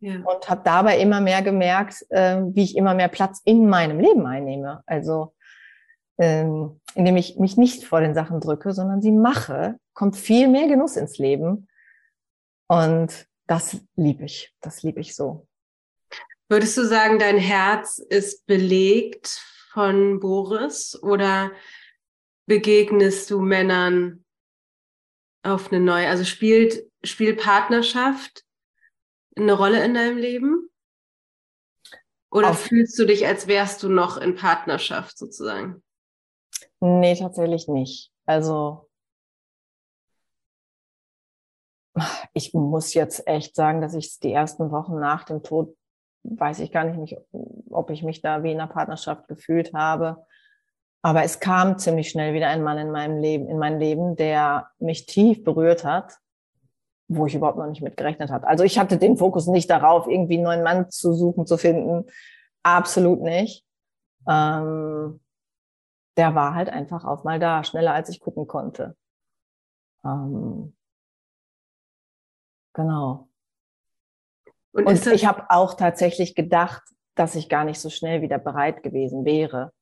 [0.00, 0.14] Ja.
[0.24, 4.26] Und habe dabei immer mehr gemerkt, äh, wie ich immer mehr Platz in meinem Leben
[4.26, 4.82] einnehme.
[4.86, 5.34] Also
[6.16, 10.68] ähm, indem ich mich nicht vor den Sachen drücke, sondern sie mache, kommt viel mehr
[10.68, 11.68] Genuss ins Leben.
[12.66, 14.54] Und das liebe ich.
[14.62, 15.46] Das liebe ich so.
[16.48, 19.38] Würdest du sagen, dein Herz ist belegt
[19.70, 21.50] von Boris oder
[22.46, 24.24] begegnest du Männern
[25.42, 26.08] auf eine neue?
[26.08, 28.44] Also spielt, spielt Partnerschaft
[29.36, 30.70] eine Rolle in deinem Leben?
[32.30, 35.82] Oder Auf fühlst du dich, als wärst du noch in Partnerschaft sozusagen?
[36.80, 38.12] Nee, tatsächlich nicht.
[38.26, 38.88] Also
[42.34, 45.76] ich muss jetzt echt sagen, dass ich die ersten Wochen nach dem Tod
[46.24, 47.16] weiß ich gar nicht,
[47.70, 50.26] ob ich mich da wie in einer Partnerschaft gefühlt habe.
[51.06, 54.70] Aber es kam ziemlich schnell wieder ein Mann in meinem Leben, in mein Leben, der
[54.80, 56.18] mich tief berührt hat
[57.08, 58.48] wo ich überhaupt noch nicht mit gerechnet habe.
[58.48, 62.10] Also ich hatte den Fokus nicht darauf, irgendwie einen neuen Mann zu suchen, zu finden.
[62.64, 63.64] Absolut nicht.
[64.28, 65.20] Ähm,
[66.16, 68.96] der war halt einfach auf mal da, schneller als ich gucken konnte.
[70.04, 70.76] Ähm,
[72.72, 73.28] genau.
[74.72, 76.82] Und, Und ich habe auch tatsächlich gedacht,
[77.14, 79.72] dass ich gar nicht so schnell wieder bereit gewesen wäre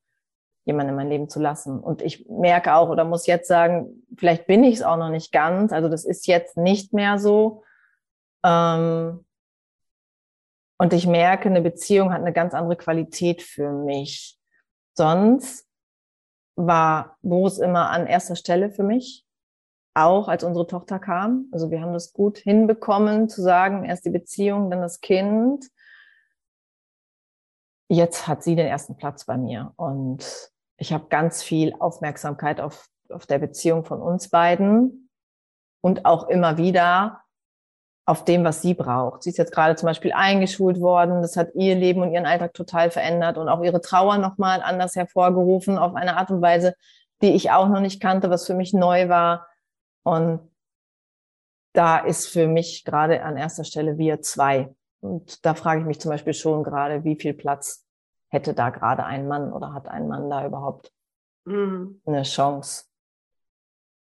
[0.65, 1.79] jemanden in mein Leben zu lassen.
[1.79, 5.31] Und ich merke auch oder muss jetzt sagen, vielleicht bin ich es auch noch nicht
[5.31, 5.71] ganz.
[5.71, 7.63] Also das ist jetzt nicht mehr so.
[8.43, 9.23] Ähm,
[10.77, 14.37] und ich merke, eine Beziehung hat eine ganz andere Qualität für mich.
[14.93, 15.67] Sonst
[16.55, 19.25] war Boris immer an erster Stelle für mich,
[19.93, 21.47] auch als unsere Tochter kam.
[21.51, 25.65] Also wir haben das gut hinbekommen, zu sagen, erst die Beziehung, dann das Kind.
[27.87, 29.73] Jetzt hat sie den ersten Platz bei mir.
[29.75, 35.09] Und ich habe ganz viel Aufmerksamkeit auf, auf der Beziehung von uns beiden
[35.81, 37.21] und auch immer wieder
[38.07, 39.23] auf dem, was sie braucht.
[39.23, 41.21] Sie ist jetzt gerade zum Beispiel eingeschult worden.
[41.21, 44.95] Das hat ihr Leben und ihren Alltag total verändert und auch ihre Trauer nochmal anders
[44.95, 46.75] hervorgerufen auf eine Art und Weise,
[47.21, 49.47] die ich auch noch nicht kannte, was für mich neu war.
[50.03, 50.51] Und
[51.73, 54.75] da ist für mich gerade an erster Stelle wir zwei.
[55.01, 57.84] Und da frage ich mich zum Beispiel schon gerade, wie viel Platz
[58.35, 60.91] hätte da gerade ein Mann oder hat ein Mann da überhaupt
[61.45, 62.01] mhm.
[62.05, 62.85] eine Chance?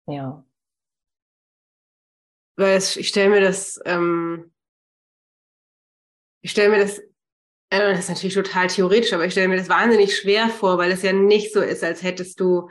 [0.08, 0.44] Ja.
[2.58, 4.52] Weil es, ich stelle mir das, ähm,
[6.42, 6.98] ich stelle mir das,
[7.70, 10.92] äh, das ist natürlich total theoretisch, aber ich stelle mir das wahnsinnig schwer vor, weil
[10.92, 12.70] es ja nicht so ist, als hättest du,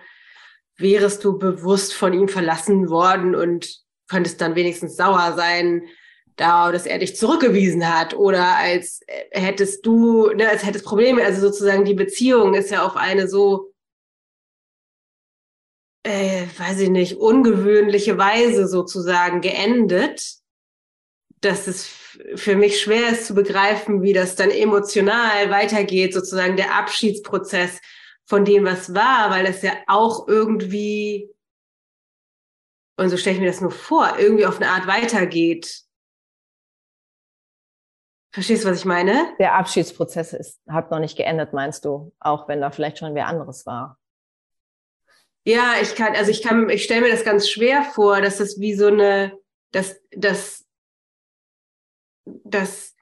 [0.77, 5.87] wärest du bewusst von ihm verlassen worden und könntest dann wenigstens sauer sein,
[6.37, 11.41] da, dass er dich zurückgewiesen hat oder als hättest du, ne, als hättest Probleme, also
[11.41, 13.73] sozusagen die Beziehung ist ja auf eine so,
[16.05, 20.37] äh, weiß ich nicht, ungewöhnliche Weise sozusagen geendet,
[21.41, 21.87] dass es
[22.35, 27.81] für mich schwer ist zu begreifen, wie das dann emotional weitergeht, sozusagen der Abschiedsprozess
[28.27, 31.31] von dem, was war, weil das ja auch irgendwie,
[32.97, 35.86] und so stelle ich mir das nur vor, irgendwie auf eine Art weitergeht.
[38.37, 39.35] Verstehst du, was ich meine?
[39.39, 42.13] Der Abschiedsprozess ist, hat noch nicht geendet, meinst du?
[42.21, 43.99] Auch wenn da vielleicht schon wer anderes war.
[45.47, 48.61] Ja, ich kann, also ich kann, ich stelle mir das ganz schwer vor, dass das
[48.61, 49.33] wie so eine,
[49.73, 50.67] dass, dass
[52.27, 52.95] dass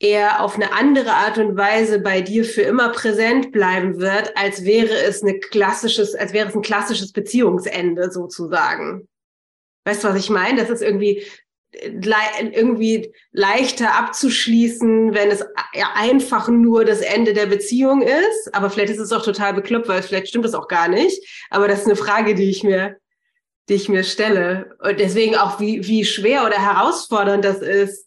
[0.00, 4.64] er auf eine andere Art und Weise bei dir für immer präsent bleiben wird, als
[4.64, 9.08] wäre es eine klassisches, als wäre es ein klassisches Beziehungsende sozusagen.
[9.84, 10.60] Weißt du, was ich meine?
[10.60, 11.24] Das ist irgendwie
[11.72, 18.54] irgendwie leichter abzuschließen, wenn es ja einfach nur das Ende der Beziehung ist.
[18.54, 21.26] Aber vielleicht ist es auch total bekloppt, weil vielleicht stimmt das auch gar nicht.
[21.50, 22.98] Aber das ist eine Frage, die ich mir,
[23.68, 24.76] die ich mir stelle.
[24.80, 28.06] Und deswegen auch, wie, wie schwer oder herausfordernd das ist,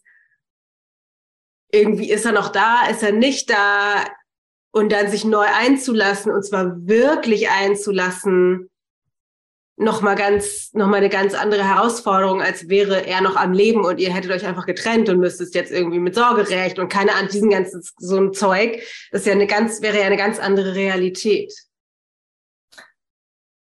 [1.72, 4.04] irgendwie ist er noch da, ist er nicht da
[4.70, 8.70] und dann sich neu einzulassen und zwar wirklich einzulassen,
[9.76, 13.84] noch mal ganz, noch mal eine ganz andere Herausforderung, als wäre er noch am Leben
[13.84, 17.28] und ihr hättet euch einfach getrennt und müsstet jetzt irgendwie mit Sorgerecht und keine Ahnung,
[17.30, 18.82] diesen ganzen so ein Zeug.
[19.12, 21.52] Das ist ja eine ganz, wäre ja eine ganz andere Realität.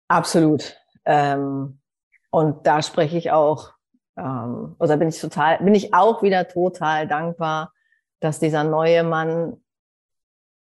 [0.07, 0.77] Absolut.
[1.05, 1.79] Ähm,
[2.29, 3.73] und da spreche ich auch,
[4.15, 7.73] ähm, oder bin ich total, bin ich auch wieder total dankbar,
[8.19, 9.61] dass dieser neue Mann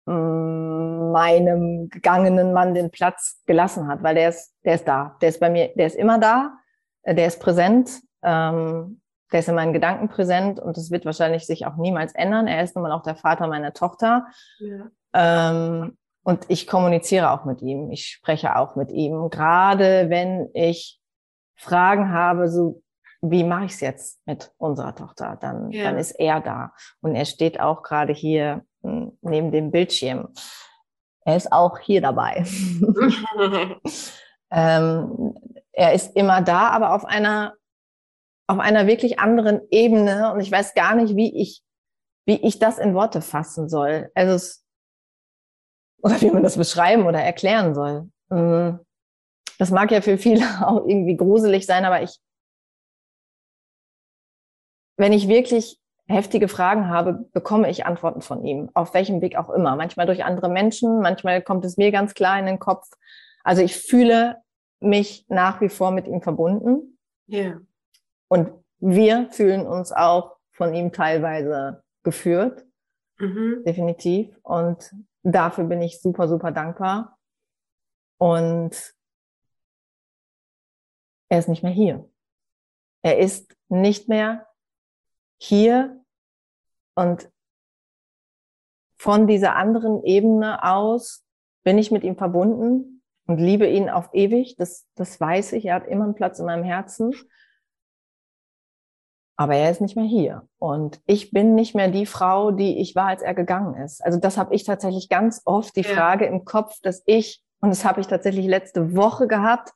[0.06, 5.28] mm, meinem gegangenen Mann den Platz gelassen hat, weil der ist, der ist da, der
[5.28, 6.54] ist bei mir, der ist immer da,
[7.02, 9.00] äh, der ist präsent, ähm,
[9.32, 12.46] der ist in meinen Gedanken präsent und das wird wahrscheinlich sich auch niemals ändern.
[12.46, 14.26] Er ist nun mal auch der Vater meiner Tochter.
[14.58, 14.90] Ja.
[15.14, 21.00] Ähm, und ich kommuniziere auch mit ihm, ich spreche auch mit ihm, gerade wenn ich
[21.56, 22.82] Fragen habe, so
[23.22, 25.38] wie mache ich es jetzt mit unserer Tochter?
[25.40, 25.84] Dann, ja.
[25.84, 26.72] dann ist er da.
[27.00, 30.28] Und er steht auch gerade hier hm, neben dem Bildschirm.
[31.24, 32.44] Er ist auch hier dabei.
[34.50, 35.34] ähm,
[35.72, 37.54] er ist immer da, aber auf einer,
[38.48, 40.32] auf einer wirklich anderen Ebene.
[40.32, 41.62] Und ich weiß gar nicht, wie ich,
[42.26, 44.10] wie ich das in Worte fassen soll.
[44.14, 44.64] Also es,
[46.02, 48.10] oder wie man das beschreiben oder erklären soll.
[48.30, 48.80] Hm,
[49.58, 52.18] das mag ja für viele auch irgendwie gruselig sein, aber ich,
[54.96, 55.81] wenn ich wirklich
[56.12, 59.76] heftige Fragen habe, bekomme ich Antworten von ihm, auf welchem Weg auch immer.
[59.76, 62.88] Manchmal durch andere Menschen, manchmal kommt es mir ganz klar in den Kopf.
[63.42, 64.36] Also ich fühle
[64.80, 66.98] mich nach wie vor mit ihm verbunden.
[67.28, 67.60] Yeah.
[68.28, 72.64] Und wir fühlen uns auch von ihm teilweise geführt.
[73.18, 73.62] Mhm.
[73.64, 74.36] Definitiv.
[74.42, 77.18] Und dafür bin ich super, super dankbar.
[78.18, 78.94] Und
[81.28, 82.08] er ist nicht mehr hier.
[83.02, 84.46] Er ist nicht mehr
[85.38, 86.01] hier
[86.94, 87.30] und
[88.96, 91.24] von dieser anderen Ebene aus
[91.64, 94.56] bin ich mit ihm verbunden und liebe ihn auf ewig.
[94.56, 95.66] Das, das weiß ich.
[95.66, 97.12] Er hat immer einen Platz in meinem Herzen.
[99.36, 100.48] Aber er ist nicht mehr hier.
[100.58, 104.04] Und ich bin nicht mehr die Frau, die ich war, als er gegangen ist.
[104.04, 105.88] Also das habe ich tatsächlich ganz oft die ja.
[105.88, 109.72] Frage im Kopf, dass ich, und das habe ich tatsächlich letzte Woche gehabt,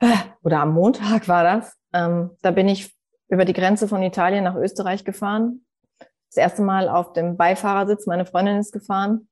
[0.00, 0.06] äh,
[0.42, 2.92] oder am Montag war das, ähm, da bin ich
[3.28, 5.64] über die Grenze von Italien nach Österreich gefahren.
[6.28, 9.28] Das erste Mal auf dem Beifahrersitz, meine Freundin ist gefahren.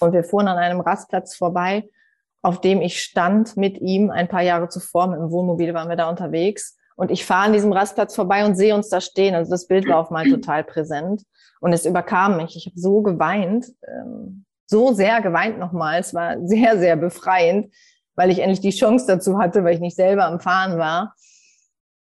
[0.00, 1.88] Und wir fuhren an einem Rastplatz vorbei,
[2.42, 5.06] auf dem ich stand mit ihm ein paar Jahre zuvor.
[5.06, 6.76] Mit dem Wohnmobil waren wir da unterwegs.
[6.96, 9.34] Und ich fahre an diesem Rastplatz vorbei und sehe uns da stehen.
[9.34, 11.22] Also das Bild war auf mal total präsent.
[11.60, 12.56] Und es überkam mich.
[12.56, 16.00] Ich habe so geweint, ähm, so sehr geweint nochmal.
[16.00, 17.72] Es war sehr, sehr befreiend,
[18.14, 21.14] weil ich endlich die Chance dazu hatte, weil ich nicht selber am Fahren war.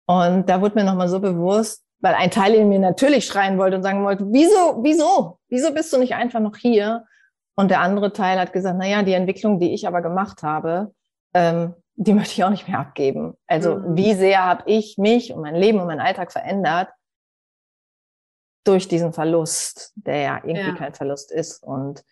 [0.06, 3.76] Und da wurde mir nochmal so bewusst, weil ein Teil in mir natürlich schreien wollte
[3.76, 7.04] und sagen wollte, wieso, wieso, wieso bist du nicht einfach noch hier?
[7.54, 10.92] Und der andere Teil hat gesagt, na ja, die Entwicklung, die ich aber gemacht habe,
[11.34, 13.34] ähm, die möchte ich auch nicht mehr abgeben.
[13.46, 13.96] Also mhm.
[13.96, 16.90] wie sehr habe ich mich und mein Leben und mein Alltag verändert
[18.64, 20.74] durch diesen Verlust, der ja irgendwie ja.
[20.74, 21.62] kein Verlust ist.
[21.62, 22.04] Und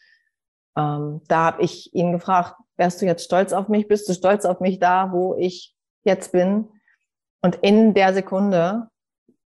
[0.77, 3.89] ähm, da habe ich ihn gefragt, wärst du jetzt stolz auf mich?
[3.89, 6.69] Bist du stolz auf mich da, wo ich jetzt bin?
[7.43, 8.89] Und in der Sekunde,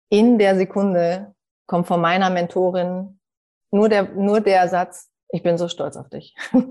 [0.10, 1.36] in der Sekunde
[1.66, 3.20] kommt von meiner Mentorin
[3.72, 6.36] nur der, nur der Satz, ich bin so stolz auf dich.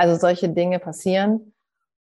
[0.00, 1.52] Also solche Dinge passieren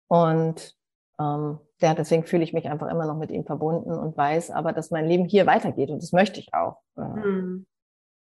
[0.07, 0.75] und
[1.19, 4.71] ähm, Ja, deswegen fühle ich mich einfach immer noch mit ihm verbunden und weiß aber,
[4.71, 6.77] dass mein Leben hier weitergeht und das möchte ich auch.
[6.95, 7.65] Hm.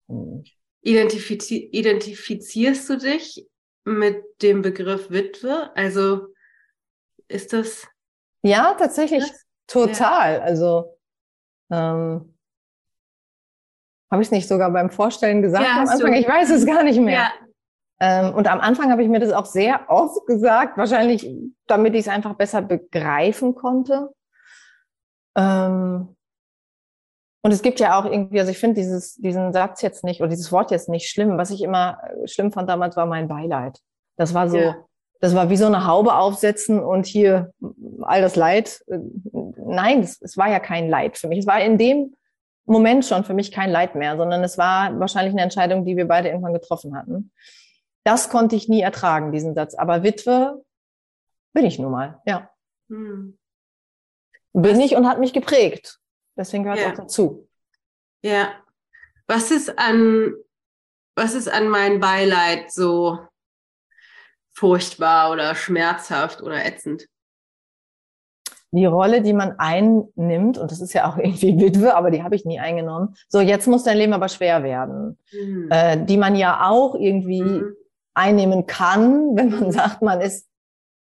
[0.07, 0.43] Hm.
[0.82, 3.47] Identifiz identifizierst du dich
[3.86, 5.70] mit dem Begriff Witwe?
[5.76, 6.28] Also
[7.28, 7.88] ist das.
[8.41, 9.45] Ja, tatsächlich das?
[9.68, 10.34] total.
[10.38, 10.41] Ja.
[10.41, 10.97] Also
[11.70, 12.34] ähm,
[14.12, 16.12] habe ich es nicht sogar beim Vorstellen gesagt ja, am Anfang?
[16.12, 16.20] Du.
[16.20, 17.14] Ich weiß es gar nicht mehr.
[17.14, 17.32] Ja.
[18.01, 21.30] Ähm, und am Anfang habe ich mir das auch sehr oft gesagt, wahrscheinlich
[21.68, 24.10] damit ich es einfach besser begreifen konnte.
[25.38, 26.16] Ähm,
[27.41, 30.30] und es gibt ja auch irgendwie, also ich finde dieses, diesen Satz jetzt nicht oder
[30.30, 31.38] dieses Wort jetzt nicht schlimm.
[31.38, 33.80] Was ich immer äh, schlimm fand damals war mein Beileid.
[34.18, 34.76] Das war so, ja.
[35.22, 37.53] das war wie so eine Haube aufsetzen und hier
[38.01, 38.82] all das Leid.
[38.88, 38.99] Äh,
[39.32, 41.39] nein, es, es war ja kein Leid für mich.
[41.39, 42.16] Es war in dem
[42.70, 46.07] Moment schon für mich kein Leid mehr, sondern es war wahrscheinlich eine Entscheidung, die wir
[46.07, 47.32] beide irgendwann getroffen hatten.
[48.03, 49.74] Das konnte ich nie ertragen, diesen Satz.
[49.74, 50.63] Aber Witwe
[51.53, 52.49] bin ich nun mal, ja.
[52.89, 53.39] Hm.
[54.53, 55.99] Bin ich und hat mich geprägt.
[56.38, 56.91] Deswegen gehört es ja.
[56.91, 57.49] auch dazu.
[58.22, 58.53] Ja.
[59.28, 60.34] Was ist an,
[61.15, 63.20] was ist an mein Beileid so
[64.53, 67.09] furchtbar oder schmerzhaft oder ätzend?
[68.72, 72.36] Die Rolle, die man einnimmt, und das ist ja auch irgendwie Witwe, aber die habe
[72.36, 73.15] ich nie eingenommen.
[73.28, 75.17] So, jetzt muss dein Leben aber schwer werden.
[75.32, 75.70] Mhm.
[75.72, 77.74] Äh, die man ja auch irgendwie mhm.
[78.13, 80.47] einnehmen kann, wenn man sagt, man ist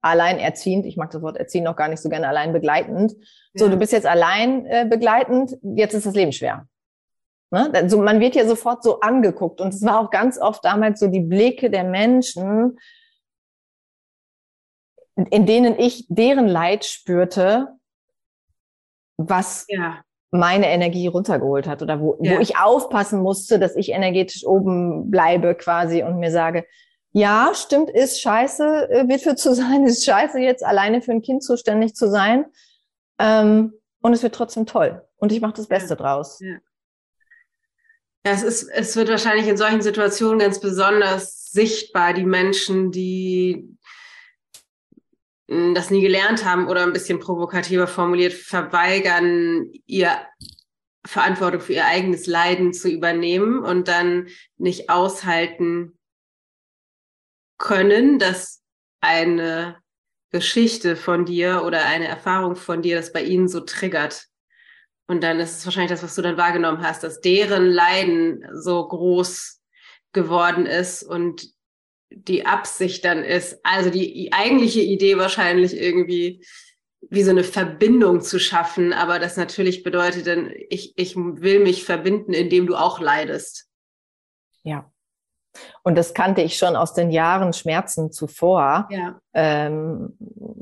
[0.01, 0.85] alleinerziehend.
[0.85, 3.15] Ich mag das Wort erziehen noch gar nicht so gerne allein begleitend.
[3.53, 6.67] So, du bist jetzt allein äh, begleitend, jetzt ist das Leben schwer.
[7.51, 7.71] Ne?
[7.73, 9.59] Also man wird ja sofort so angeguckt.
[9.59, 12.77] Und es war auch ganz oft damals so die Blicke der Menschen,
[15.27, 17.67] in denen ich deren Leid spürte,
[19.17, 20.01] was ja.
[20.31, 22.37] meine Energie runtergeholt hat oder wo, ja.
[22.37, 26.65] wo ich aufpassen musste, dass ich energetisch oben bleibe quasi und mir sage,
[27.11, 31.43] ja, stimmt, ist scheiße, äh, Witwe zu sein, ist scheiße, jetzt alleine für ein Kind
[31.43, 32.45] zuständig zu sein.
[33.17, 35.01] Ähm, und es wird trotzdem toll.
[35.17, 35.95] Und ich mache das Beste ja.
[35.95, 36.39] draus.
[36.39, 36.57] Ja.
[38.25, 43.77] ja, es, ist, es wird wahrscheinlich in solchen Situationen ganz besonders sichtbar, die Menschen, die
[45.49, 50.11] das nie gelernt haben oder ein bisschen provokativer formuliert, verweigern, ihr
[51.05, 54.27] Verantwortung für ihr eigenes Leiden zu übernehmen und dann
[54.57, 55.97] nicht aushalten,
[57.57, 58.61] können, dass
[59.01, 59.77] eine
[60.31, 64.27] Geschichte von dir oder eine Erfahrung von dir das bei ihnen so triggert.
[65.07, 68.87] Und dann ist es wahrscheinlich das, was du dann wahrgenommen hast, dass deren Leiden so
[68.87, 69.61] groß
[70.13, 71.51] geworden ist und
[72.11, 76.43] die Absicht dann ist, also die eigentliche Idee wahrscheinlich irgendwie
[77.09, 81.85] wie so eine Verbindung zu schaffen, aber das natürlich bedeutet dann, ich, ich will mich
[81.85, 83.67] verbinden, indem du auch leidest.
[84.63, 84.91] Ja.
[85.83, 88.87] Und das kannte ich schon aus den Jahren Schmerzen zuvor.
[88.91, 89.19] Ja.
[89.33, 90.17] Ähm,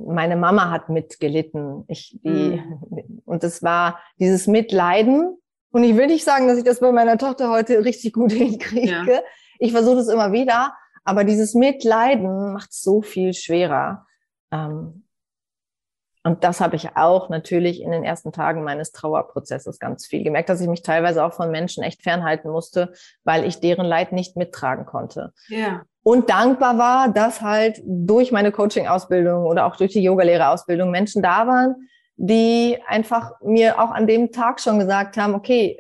[0.07, 1.83] meine Mama hat mitgelitten.
[1.87, 3.21] Ich, die, mhm.
[3.25, 5.37] Und es war dieses Mitleiden.
[5.71, 9.11] Und ich will nicht sagen, dass ich das bei meiner Tochter heute richtig gut hinkriege.
[9.11, 9.19] Ja.
[9.59, 10.73] Ich versuche das immer wieder.
[11.07, 14.05] Aber dieses Mitleiden macht so viel schwerer.
[14.51, 15.05] Ähm,
[16.23, 20.49] und das habe ich auch natürlich in den ersten Tagen meines Trauerprozesses ganz viel gemerkt,
[20.49, 22.91] dass ich mich teilweise auch von Menschen echt fernhalten musste,
[23.23, 25.31] weil ich deren Leid nicht mittragen konnte.
[25.47, 25.83] Ja.
[26.03, 31.47] Und dankbar war, dass halt durch meine Coaching-Ausbildung oder auch durch die Yogalehrerausbildung Menschen da
[31.47, 31.87] waren,
[32.17, 35.79] die einfach mir auch an dem Tag schon gesagt haben, okay,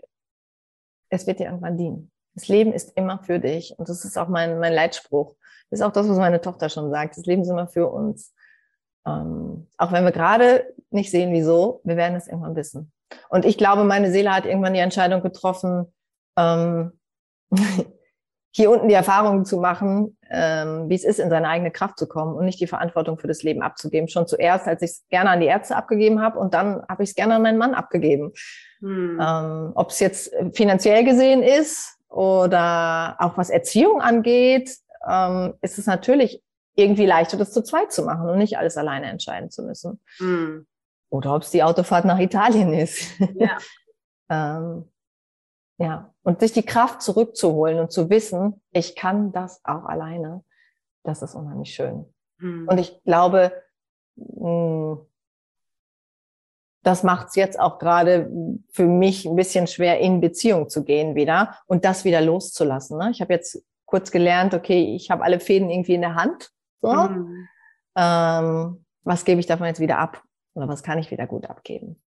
[1.09, 2.11] es wird dir irgendwann dienen.
[2.37, 3.73] Das Leben ist immer für dich.
[3.77, 5.33] Und das ist auch mein, mein Leitspruch.
[5.71, 7.17] Das ist auch das, was meine Tochter schon sagt.
[7.17, 8.31] Das Leben ist immer für uns.
[9.07, 12.91] Ähm, auch wenn wir gerade nicht sehen, wieso, wir werden es irgendwann wissen.
[13.29, 15.91] Und ich glaube, meine Seele hat irgendwann die Entscheidung getroffen,
[16.37, 16.91] ähm,
[18.51, 22.07] hier unten die Erfahrungen zu machen, ähm, wie es ist, in seine eigene Kraft zu
[22.07, 24.09] kommen und nicht die Verantwortung für das Leben abzugeben.
[24.09, 27.09] Schon zuerst, als ich es gerne an die Ärzte abgegeben habe und dann habe ich
[27.09, 28.31] es gerne an meinen Mann abgegeben.
[28.81, 29.19] Hm.
[29.19, 34.77] Ähm, Ob es jetzt finanziell gesehen ist oder auch was Erziehung angeht,
[35.07, 36.43] ähm, ist es natürlich
[36.75, 39.99] irgendwie leichter, das zu zweit zu machen und nicht alles alleine entscheiden zu müssen.
[40.19, 40.59] Mm.
[41.09, 43.19] Oder ob es die Autofahrt nach Italien ist.
[43.35, 43.57] Ja.
[44.29, 44.89] ähm,
[45.79, 50.43] ja, und sich die Kraft zurückzuholen und zu wissen, ich kann das auch alleine,
[51.03, 52.13] das ist unheimlich schön.
[52.39, 52.67] Mm.
[52.67, 53.51] Und ich glaube,
[54.15, 55.06] mh, hm,
[56.87, 58.31] das macht es jetzt auch gerade
[58.71, 62.97] für mich ein bisschen schwer, in Beziehung zu gehen wieder und das wieder loszulassen.
[62.97, 63.11] Ne?
[63.11, 66.49] Ich habe jetzt kurz gelernt, okay, ich habe alle Fäden irgendwie in der Hand
[66.81, 66.93] so.
[66.93, 67.47] Mhm.
[67.97, 70.23] Ähm, was gebe ich davon jetzt wieder ab?
[70.53, 72.01] Oder was kann ich wieder gut abgeben?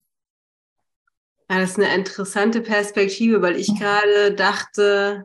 [1.48, 5.24] Ja, das ist eine interessante Perspektive, weil ich gerade dachte,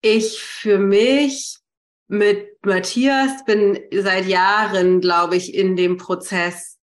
[0.00, 1.58] ich für mich
[2.08, 6.75] mit Matthias bin seit Jahren, glaube ich, in dem Prozess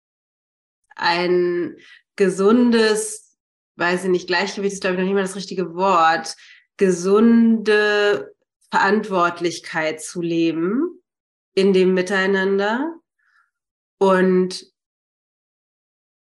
[0.96, 1.76] ein
[2.16, 3.38] gesundes,
[3.76, 6.36] weiß ich nicht, Gleichgewicht ist, glaube ich, noch nicht mal das richtige Wort,
[6.78, 8.34] gesunde
[8.70, 11.02] Verantwortlichkeit zu leben
[11.54, 12.96] in dem Miteinander
[13.98, 14.66] und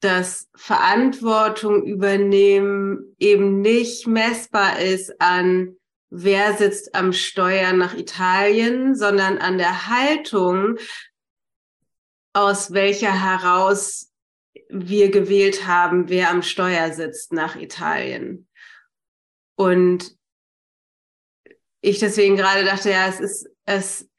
[0.01, 5.77] dass Verantwortung übernehmen eben nicht messbar ist an
[6.15, 10.77] wer sitzt am Steuer nach Italien, sondern an der Haltung,
[12.33, 14.12] aus welcher heraus
[14.73, 18.47] wir gewählt haben, wer am Steuer sitzt nach Italien.
[19.55, 20.17] Und
[21.81, 24.09] ich deswegen gerade dachte, ja, es ist, es,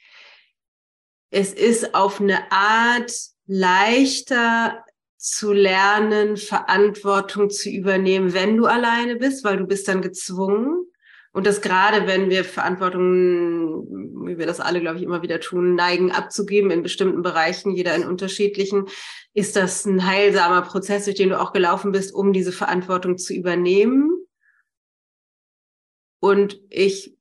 [1.30, 3.12] es ist auf eine Art
[3.46, 4.84] leichter
[5.16, 10.86] zu lernen, Verantwortung zu übernehmen, wenn du alleine bist, weil du bist dann gezwungen.
[11.34, 13.88] Und das gerade, wenn wir Verantwortung,
[14.24, 17.92] wie wir das alle, glaube ich, immer wieder tun, neigen abzugeben in bestimmten Bereichen, jeder
[17.96, 18.86] in unterschiedlichen,
[19.32, 23.34] ist das ein heilsamer Prozess, durch den du auch gelaufen bist, um diese Verantwortung zu
[23.34, 24.12] übernehmen.
[26.20, 27.18] Und ich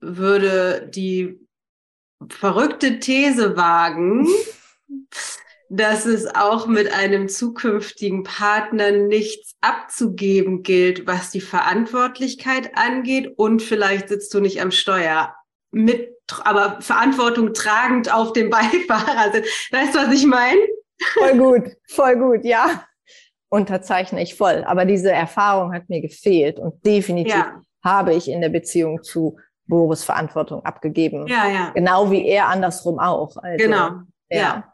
[0.00, 1.40] würde die
[2.28, 4.28] verrückte These wagen,
[5.74, 13.32] dass es auch mit einem zukünftigen Partner nichts abzugeben gilt, was die Verantwortlichkeit angeht.
[13.38, 15.34] Und vielleicht sitzt du nicht am Steuer
[15.70, 16.10] mit,
[16.44, 19.32] aber Verantwortung tragend auf dem Beifahrer.
[19.70, 20.60] Weißt du, was ich meine?
[21.14, 22.84] Voll gut, voll gut, ja.
[23.48, 24.64] Unterzeichne ich voll.
[24.66, 27.62] Aber diese Erfahrung hat mir gefehlt und definitiv ja.
[27.82, 31.26] habe ich in der Beziehung zu Boris Verantwortung abgegeben.
[31.28, 31.70] Ja, ja.
[31.70, 33.38] Genau wie er andersrum auch.
[33.38, 33.88] Also, genau.
[34.28, 34.38] Ja.
[34.38, 34.71] ja.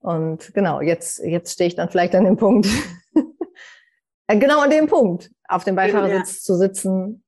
[0.00, 2.68] Und genau, jetzt, jetzt stehe ich dann vielleicht an dem Punkt.
[4.30, 6.42] Äh, genau an dem Punkt, auf dem Beifahrersitz ja.
[6.42, 7.24] zu sitzen.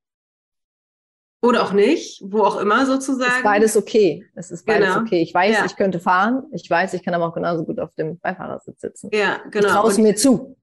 [1.43, 3.37] Oder auch nicht, wo auch immer sozusagen.
[3.37, 4.27] Ist beides okay.
[4.35, 5.01] Es ist beides genau.
[5.01, 5.23] okay.
[5.23, 5.64] Ich weiß, ja.
[5.64, 6.43] ich könnte fahren.
[6.53, 9.09] Ich weiß, ich kann aber auch genauso gut auf dem Beifahrersitz sitzen.
[9.14, 9.66] Ja, genau.
[9.66, 10.59] Ich traue es mir zu.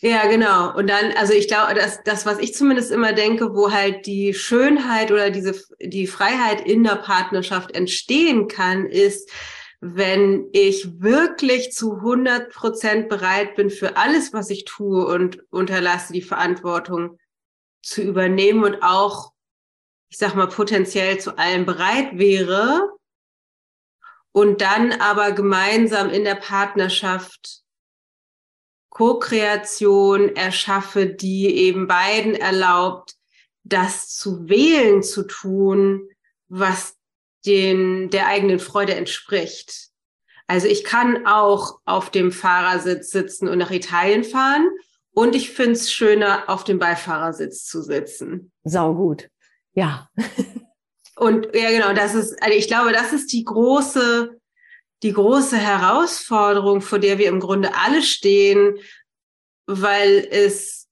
[0.00, 0.74] Ja, genau.
[0.76, 4.34] Und dann, also ich glaube, das, das, was ich zumindest immer denke, wo halt die
[4.34, 9.30] Schönheit oder diese, die Freiheit in der Partnerschaft entstehen kann, ist,
[9.80, 16.12] wenn ich wirklich zu 100 Prozent bereit bin für alles, was ich tue und unterlasse
[16.12, 17.18] die Verantwortung
[17.82, 19.32] zu übernehmen und auch,
[20.10, 22.90] ich sag mal, potenziell zu allem bereit wäre
[24.32, 27.62] und dann aber gemeinsam in der Partnerschaft
[28.90, 33.14] Co-Kreation erschaffe, die eben beiden erlaubt,
[33.62, 36.08] das zu wählen zu tun,
[36.48, 36.99] was
[37.46, 39.88] den, der eigenen Freude entspricht.
[40.46, 44.68] Also ich kann auch auf dem Fahrersitz sitzen und nach Italien fahren
[45.12, 48.52] und ich finde es schöner, auf dem Beifahrersitz zu sitzen.
[48.64, 49.28] Sau gut.
[49.74, 50.08] Ja.
[51.16, 54.40] und ja, genau, das ist, also ich glaube, das ist die große,
[55.02, 58.78] die große Herausforderung, vor der wir im Grunde alle stehen,
[59.66, 60.88] weil es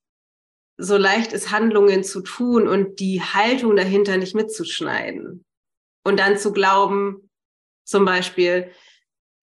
[0.76, 5.44] so leicht ist, Handlungen zu tun und die Haltung dahinter nicht mitzuschneiden.
[6.08, 7.30] Und dann zu glauben,
[7.84, 8.70] zum Beispiel,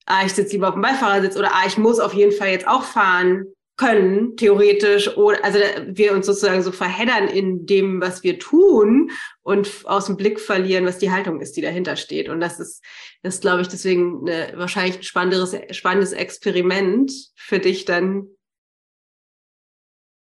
[0.07, 2.67] ah, ich sitze lieber auf dem Beifahrersitz oder ah, ich muss auf jeden Fall jetzt
[2.67, 3.45] auch fahren
[3.77, 9.11] können, theoretisch, oder also wir uns sozusagen so verheddern in dem, was wir tun
[9.43, 12.29] und aus dem Blick verlieren, was die Haltung ist, die dahinter steht.
[12.29, 12.83] Und das ist,
[13.21, 18.27] das ist, glaube ich, deswegen eine, wahrscheinlich ein spannendes, spannendes Experiment für dich dann.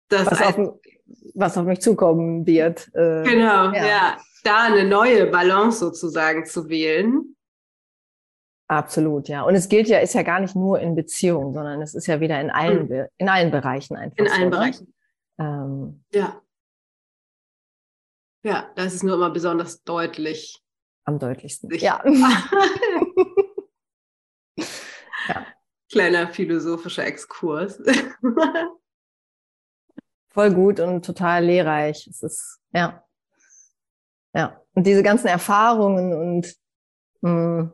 [0.10, 0.80] Das was, auf,
[1.34, 2.90] was auf mich zukommen wird.
[2.94, 3.88] Äh, genau, ja.
[3.88, 7.36] ja da eine neue Balance sozusagen zu wählen.
[8.68, 9.44] Absolut, ja.
[9.44, 12.20] Und es gilt ja, ist ja gar nicht nur in Beziehungen, sondern es ist ja
[12.20, 13.06] wieder in allen, mhm.
[13.18, 14.18] in allen Bereichen einfach.
[14.18, 14.50] In so, allen ne?
[14.50, 14.94] Bereichen.
[15.38, 16.42] Ähm, ja.
[18.44, 20.62] Ja, das ist nur immer besonders deutlich.
[21.06, 21.70] Am deutlichsten.
[21.76, 22.04] Ja.
[25.28, 25.46] ja.
[25.92, 27.78] Kleiner philosophischer Exkurs.
[30.30, 32.08] Voll gut und total lehrreich.
[32.08, 33.05] Es ist, ja.
[34.36, 36.56] Ja, und diese ganzen Erfahrungen und
[37.22, 37.72] mh, hm,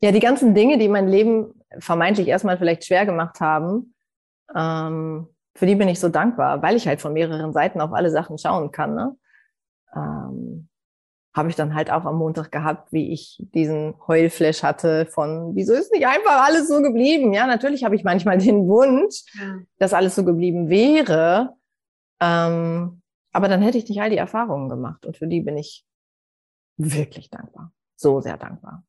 [0.00, 3.94] ja, die ganzen Dinge, die mein Leben vermeintlich erstmal vielleicht schwer gemacht haben,
[4.54, 8.10] ähm, für die bin ich so dankbar, weil ich halt von mehreren Seiten auf alle
[8.10, 8.94] Sachen schauen kann.
[8.94, 9.16] Ne?
[9.94, 10.68] Ähm,
[11.34, 15.74] habe ich dann halt auch am Montag gehabt, wie ich diesen Heulflash hatte von, wieso
[15.74, 17.32] ist nicht einfach alles so geblieben?
[17.32, 19.56] Ja, natürlich habe ich manchmal den Wunsch, ja.
[19.78, 21.56] dass alles so geblieben wäre.
[22.20, 25.84] Ähm, aber dann hätte ich nicht all die Erfahrungen gemacht und für die bin ich
[26.76, 27.72] wirklich dankbar.
[27.96, 28.84] So sehr dankbar.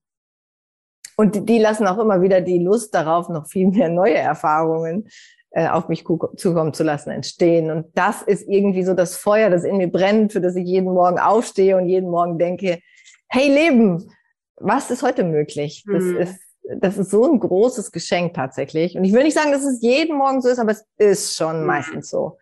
[1.16, 5.10] Und die, die lassen auch immer wieder die Lust darauf, noch viel mehr neue Erfahrungen
[5.52, 6.06] äh, auf mich
[6.38, 7.72] zukommen zu lassen, entstehen.
[7.72, 10.94] Und das ist irgendwie so das Feuer, das in mir brennt, für das ich jeden
[10.94, 12.80] Morgen aufstehe und jeden Morgen denke,
[13.28, 14.12] hey Leben,
[14.56, 15.84] was ist heute möglich?
[15.92, 16.18] Das mhm.
[16.18, 16.40] ist
[16.78, 18.96] das ist so ein großes Geschenk tatsächlich.
[18.96, 21.62] Und ich will nicht sagen, dass es jeden Morgen so ist, aber es ist schon
[21.62, 21.66] mhm.
[21.66, 22.38] meistens so.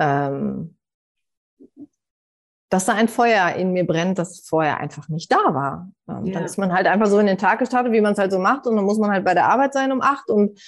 [0.00, 0.77] Ähm,
[2.68, 5.90] dass da ein Feuer in mir brennt, das vorher einfach nicht da war.
[6.08, 6.34] Ähm, ja.
[6.34, 8.38] Dann ist man halt einfach so in den Tag gestartet, wie man es halt so
[8.38, 8.66] macht.
[8.66, 10.60] Und dann muss man halt bei der Arbeit sein um acht und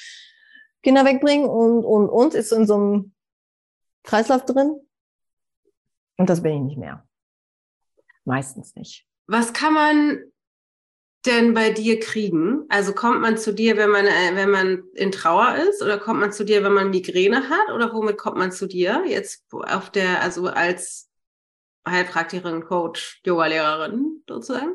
[0.82, 3.12] Kinder wegbringen und, und, und ist in so einem
[4.04, 4.80] Kreislauf drin.
[6.16, 7.06] Und das bin ich nicht mehr.
[8.24, 9.06] Meistens nicht.
[9.26, 10.18] Was kann man
[11.26, 12.64] denn bei dir kriegen?
[12.70, 16.20] Also kommt man zu dir, wenn man, äh, wenn man in Trauer ist, oder kommt
[16.20, 19.04] man zu dir, wenn man Migräne hat, oder womit kommt man zu dir?
[19.06, 21.09] Jetzt auf der, also als
[21.88, 24.74] Heilpraktikerin, Coach, Yoga-Lehrerin sozusagen?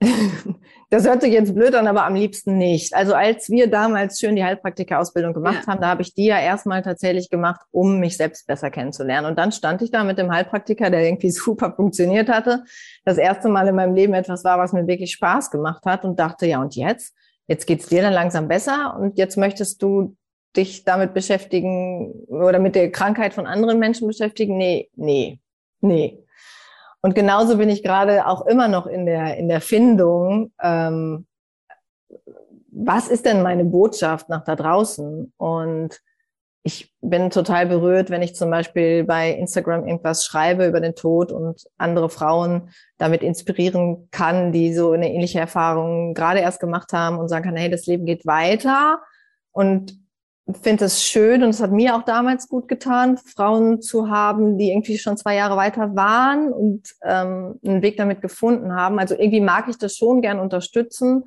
[0.90, 2.94] Das hört sich jetzt blöd an, aber am liebsten nicht.
[2.94, 5.72] Also als wir damals schön die Heilpraktiker-Ausbildung gemacht ja.
[5.72, 9.26] haben, da habe ich die ja erstmal tatsächlich gemacht, um mich selbst besser kennenzulernen.
[9.26, 12.62] Und dann stand ich da mit dem Heilpraktiker, der irgendwie super funktioniert hatte.
[13.04, 16.20] Das erste Mal in meinem Leben etwas war, was mir wirklich Spaß gemacht hat und
[16.20, 17.12] dachte, ja und jetzt?
[17.48, 20.16] Jetzt geht's dir dann langsam besser und jetzt möchtest du
[20.56, 24.56] dich damit beschäftigen oder mit der Krankheit von anderen Menschen beschäftigen?
[24.56, 25.40] Nee, nee,
[25.80, 26.24] nee.
[27.00, 31.26] Und genauso bin ich gerade auch immer noch in der, in der Findung, ähm,
[32.76, 35.32] was ist denn meine Botschaft nach da draußen?
[35.36, 36.00] Und
[36.62, 41.30] ich bin total berührt, wenn ich zum Beispiel bei Instagram irgendwas schreibe über den Tod
[41.30, 47.18] und andere Frauen damit inspirieren kann, die so eine ähnliche Erfahrung gerade erst gemacht haben
[47.18, 49.02] und sagen kann, hey, das Leben geht weiter.
[49.52, 49.98] Und
[50.52, 54.70] finde es schön und es hat mir auch damals gut getan, Frauen zu haben, die
[54.70, 58.98] irgendwie schon zwei Jahre weiter waren und ähm, einen Weg damit gefunden haben.
[58.98, 61.24] Also irgendwie mag ich das schon gern unterstützen.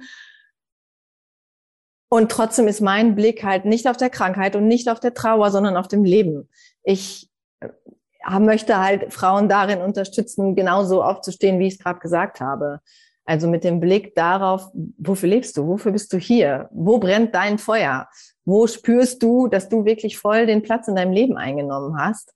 [2.10, 5.50] Und trotzdem ist mein Blick halt nicht auf der Krankheit und nicht auf der Trauer,
[5.52, 6.48] sondern auf dem Leben.
[6.84, 12.82] Ich äh, möchte halt Frauen darin unterstützen, genauso aufzustehen, wie ich es gerade gesagt habe.
[13.28, 15.68] Also mit dem Blick darauf, wofür lebst du?
[15.68, 16.70] Wofür bist du hier?
[16.72, 18.08] Wo brennt dein Feuer?
[18.46, 22.34] Wo spürst du, dass du wirklich voll den Platz in deinem Leben eingenommen hast?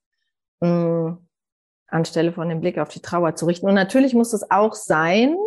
[0.59, 1.27] Mh, hm,
[1.87, 3.67] anstelle von dem Blick auf die Trauer zu richten.
[3.67, 5.37] Und natürlich muss es auch sein,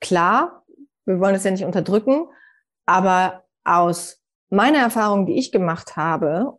[0.00, 0.64] klar,
[1.04, 2.26] wir wollen es ja nicht unterdrücken,
[2.86, 6.58] aber aus meiner Erfahrung, die ich gemacht habe,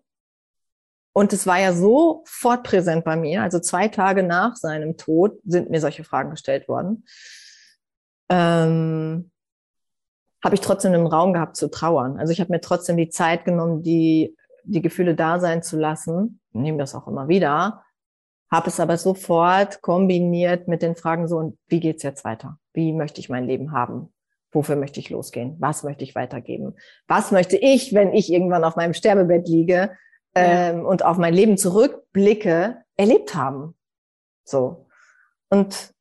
[1.14, 5.70] und es war ja sofort präsent bei mir, also zwei Tage nach seinem Tod sind
[5.70, 7.04] mir solche Fragen gestellt worden
[8.32, 9.30] ähm,
[10.44, 12.18] habe ich trotzdem einen Raum gehabt zu trauern.
[12.18, 16.40] Also ich habe mir trotzdem die Zeit genommen, die, die Gefühle da sein zu lassen.
[16.54, 17.84] Nehme das auch immer wieder.
[18.50, 22.58] Habe es aber sofort kombiniert mit den Fragen so, und wie geht's jetzt weiter?
[22.74, 24.14] Wie möchte ich mein Leben haben?
[24.52, 25.56] Wofür möchte ich losgehen?
[25.60, 26.76] Was möchte ich weitergeben?
[27.08, 29.92] Was möchte ich, wenn ich irgendwann auf meinem Sterbebett liege
[30.36, 30.84] ähm, ja.
[30.84, 33.76] und auf mein Leben zurückblicke, erlebt haben?
[34.44, 34.88] So.
[35.50, 35.94] Und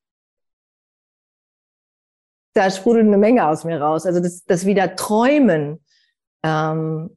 [2.60, 4.04] da sprudelt eine Menge aus mir raus.
[4.04, 5.82] Also das, das wieder Träumen,
[6.42, 7.16] ähm,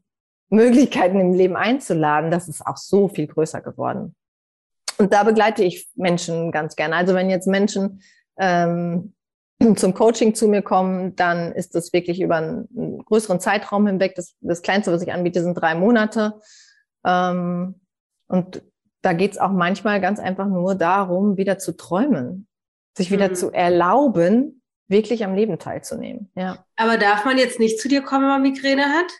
[0.49, 4.15] Möglichkeiten im Leben einzuladen, das ist auch so viel größer geworden.
[4.97, 6.95] Und da begleite ich Menschen ganz gerne.
[6.95, 8.01] Also wenn jetzt Menschen
[8.37, 9.15] ähm,
[9.75, 14.15] zum Coaching zu mir kommen, dann ist das wirklich über einen größeren Zeitraum hinweg.
[14.15, 16.39] Das, das Kleinste, was ich anbiete, sind drei Monate.
[17.05, 17.81] Ähm,
[18.27, 18.63] und
[19.01, 22.47] da geht's auch manchmal ganz einfach nur darum, wieder zu träumen,
[22.97, 23.35] sich wieder mhm.
[23.35, 24.61] zu erlauben,
[24.93, 26.31] wirklich am Leben teilzunehmen.
[26.35, 26.65] Ja.
[26.77, 29.11] Aber darf man jetzt nicht zu dir kommen, wenn man Migräne hat?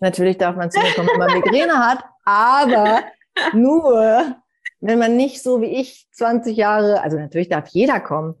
[0.00, 3.02] Natürlich darf man zu mir kommen, wenn man Migräne hat, aber
[3.52, 4.36] nur,
[4.80, 8.36] wenn man nicht so wie ich 20 Jahre, also natürlich darf jeder kommen,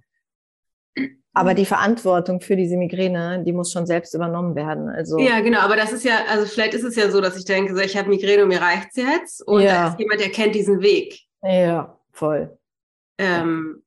[1.34, 4.88] aber die Verantwortung für diese Migräne, die muss schon selbst übernommen werden.
[4.88, 5.60] Also ja, genau.
[5.60, 7.96] Aber das ist ja, also vielleicht ist es ja so, dass ich denke, so, ich
[7.96, 9.46] habe Migräne und mir reicht's jetzt.
[9.46, 9.72] Und ja.
[9.72, 11.20] da ist jemand, der kennt diesen Weg.
[11.42, 12.58] Ja, voll.
[13.18, 13.84] Ähm,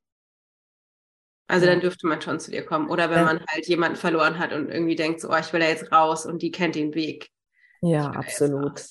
[1.52, 2.89] also dann dürfte man schon zu dir kommen.
[2.89, 3.26] Oder wenn ja.
[3.26, 6.26] man halt jemanden verloren hat und irgendwie denkt, so, oh, ich will da jetzt raus
[6.26, 7.30] und die kennt den Weg.
[7.82, 8.82] Ja, absolut.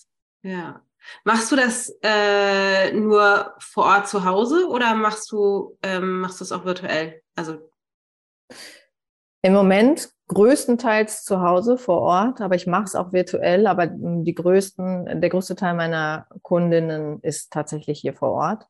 [0.42, 0.82] Ja.
[1.24, 6.44] Machst du das äh, nur vor Ort zu Hause oder machst du ähm, machst du
[6.44, 7.22] es auch virtuell?
[7.34, 7.70] Also
[9.42, 13.66] im Moment größtenteils zu Hause vor Ort, aber ich mache es auch virtuell.
[13.66, 18.66] Aber die größten, der größte Teil meiner Kundinnen ist tatsächlich hier vor Ort.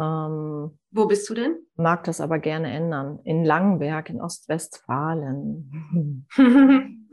[0.00, 1.56] Ähm, Wo bist du denn?
[1.76, 3.18] Mag das aber gerne ändern.
[3.24, 6.26] In Langenberg in Ostwestfalen.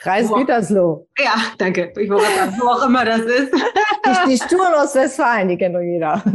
[0.00, 1.06] Kreis Gütersloh.
[1.18, 1.92] Ja, danke.
[1.98, 3.52] Ich wollte sagen, wo auch immer das ist.
[4.06, 6.22] die, die Sturen Ostwestfalen, die kennt doch jeder.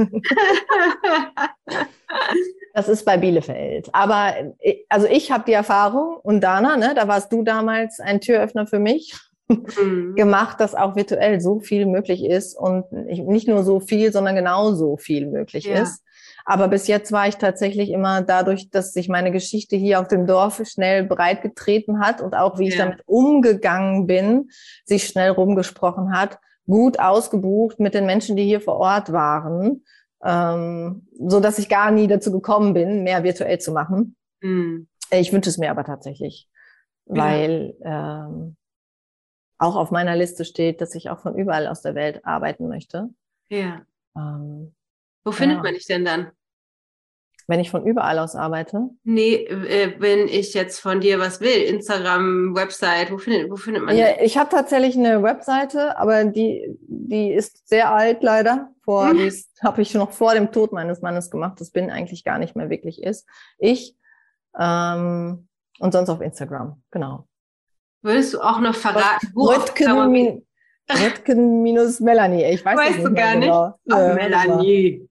[2.73, 3.89] Das ist bei Bielefeld.
[3.93, 8.19] Aber äh, also ich habe die Erfahrung und Dana, ne, da warst du damals ein
[8.19, 9.13] Türöffner für mich.
[9.47, 10.15] Mhm.
[10.15, 14.97] gemacht, dass auch virtuell so viel möglich ist und nicht nur so viel, sondern genauso
[14.97, 15.81] viel möglich ja.
[15.81, 16.01] ist.
[16.47, 20.27] Aber bis jetzt war ich tatsächlich immer dadurch, dass sich meine Geschichte hier auf dem
[20.27, 24.49] Dorf schnell breitgetreten hat und auch wie ich damit umgegangen bin,
[24.85, 26.37] sich schnell rumgesprochen hat,
[26.67, 29.83] gut ausgebucht mit den Menschen, die hier vor Ort waren,
[30.23, 34.15] ähm, so dass ich gar nie dazu gekommen bin, mehr virtuell zu machen.
[34.41, 34.87] Mhm.
[35.11, 36.47] Ich wünsche es mir aber tatsächlich,
[37.07, 37.23] ja.
[37.23, 38.55] weil ähm,
[39.57, 43.09] auch auf meiner Liste steht, dass ich auch von überall aus der Welt arbeiten möchte.
[43.49, 43.81] Ja.
[44.15, 44.73] Ähm,
[45.23, 45.63] Wo findet ja.
[45.63, 46.31] man dich denn dann?
[47.47, 48.89] Wenn ich von überall aus arbeite?
[49.03, 53.83] Nee, äh, wenn ich jetzt von dir was will, Instagram, Website, wo findet, wo findet
[53.83, 58.71] man Ja, ich habe tatsächlich eine Webseite, aber die, die ist sehr alt leider.
[58.83, 59.17] Vor, hm.
[59.17, 59.31] Die
[59.63, 61.61] habe ich noch vor dem Tod meines Mannes gemacht.
[61.61, 63.27] Das bin eigentlich gar nicht mehr wirklich ist.
[63.59, 63.95] Ich
[64.57, 65.47] ähm,
[65.79, 67.27] und sonst auf Instagram, genau.
[68.05, 70.45] Würdest du auch noch verraten, wo Röttgen,
[70.91, 72.43] Röttgen minus Melanie.
[72.43, 73.65] Ich weiß weißt du gar genau.
[73.65, 73.77] nicht.
[73.89, 75.09] Ach, ja, Melanie.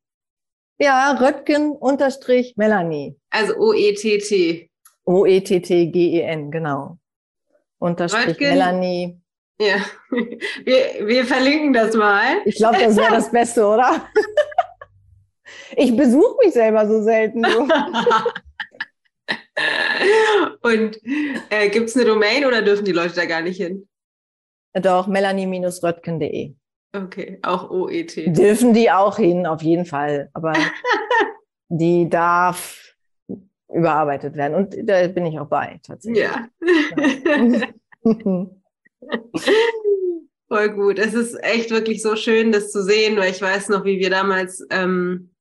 [0.79, 3.19] Ja, Röttgen unterstrich Melanie.
[3.31, 4.71] Also O-E-T-T.
[5.07, 6.99] O-E-T-T-G-E-N, genau.
[7.81, 8.51] Unterstrich Röttgen.
[8.51, 9.21] Melanie.
[9.61, 9.85] Ja,
[10.65, 12.43] wir, wir verlinken das mal.
[12.45, 14.09] Ich glaube, das wäre das Beste, oder?
[15.77, 17.43] Ich besuche mich selber so selten.
[17.43, 17.67] So.
[20.63, 20.99] Und
[21.51, 23.89] äh, gibt es eine Domain oder dürfen die Leute da gar nicht hin?
[24.73, 26.55] Doch, melanie-röttgen.de.
[26.95, 28.37] Okay, auch OET.
[28.37, 30.31] Dürfen die auch hin, auf jeden Fall.
[30.33, 30.53] Aber
[31.69, 32.95] die darf
[33.73, 34.55] überarbeitet werden.
[34.55, 36.25] Und da bin ich auch bei, tatsächlich.
[36.25, 36.49] Ja.
[40.49, 40.99] Voll gut.
[40.99, 44.11] Es ist echt wirklich so schön, das zu sehen, weil ich weiß noch, wie wir
[44.11, 45.35] damals ähm,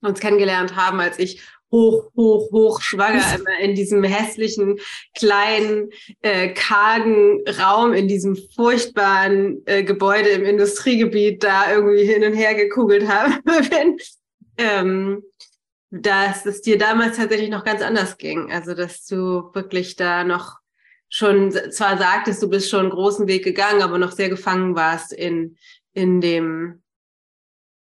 [0.00, 4.78] uns kennengelernt haben, als ich hoch, hoch, hoch schwanger immer in diesem hässlichen,
[5.14, 5.90] kleinen,
[6.22, 12.54] äh, kargen Raum, in diesem furchtbaren äh, Gebäude im Industriegebiet da irgendwie hin und her
[12.54, 13.98] gekugelt habe, wenn,
[14.56, 15.22] ähm,
[15.90, 18.50] dass es dir damals tatsächlich noch ganz anders ging.
[18.52, 20.58] Also, dass du wirklich da noch
[21.08, 25.12] schon zwar sagtest, du bist schon einen großen Weg gegangen, aber noch sehr gefangen warst
[25.12, 25.56] in,
[25.94, 26.82] in dem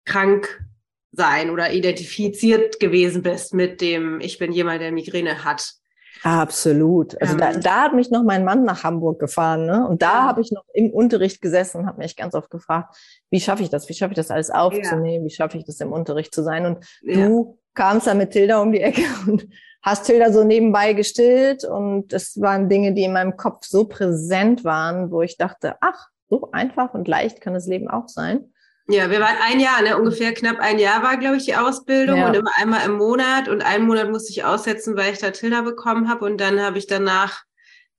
[0.07, 0.65] krank
[1.13, 5.75] sein oder identifiziert gewesen bist mit dem, ich bin jemand, der Migräne hat.
[6.23, 7.21] Absolut.
[7.21, 9.87] Also ähm, da, da hat mich noch mein Mann nach Hamburg gefahren, ne?
[9.89, 10.23] Und da ja.
[10.27, 12.95] habe ich noch im Unterricht gesessen und habe mich ganz oft gefragt,
[13.31, 13.89] wie schaffe ich das?
[13.89, 15.23] Wie schaffe ich das alles aufzunehmen?
[15.23, 15.25] Ja.
[15.25, 16.67] Wie schaffe ich das im Unterricht zu sein?
[16.67, 17.27] Und ja.
[17.27, 19.49] du kamst da mit Tilda um die Ecke und
[19.83, 24.63] hast Tilda so nebenbei gestillt und das waren Dinge, die in meinem Kopf so präsent
[24.63, 28.53] waren, wo ich dachte, ach, so einfach und leicht kann das Leben auch sein.
[28.89, 29.97] Ja, wir waren ein Jahr, ne?
[29.97, 32.29] ungefähr knapp ein Jahr war, glaube ich, die Ausbildung ja.
[32.29, 35.63] und immer einmal im Monat und einen Monat musste ich aussetzen, weil ich da Tilda
[35.63, 37.45] bekommen habe und dann habe ich danach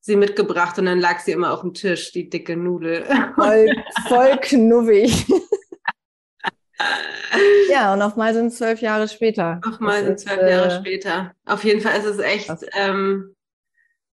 [0.02, 3.06] sie mitgebracht und dann lag sie immer auf dem Tisch, die dicke Nudel.
[3.36, 5.26] Voll, voll knuffig.
[7.70, 9.62] ja, und auf mal sind zwölf Jahre später.
[9.66, 11.34] Auf mal sind zwölf Jahre äh, später.
[11.46, 13.36] Auf jeden Fall ist es echt ähm,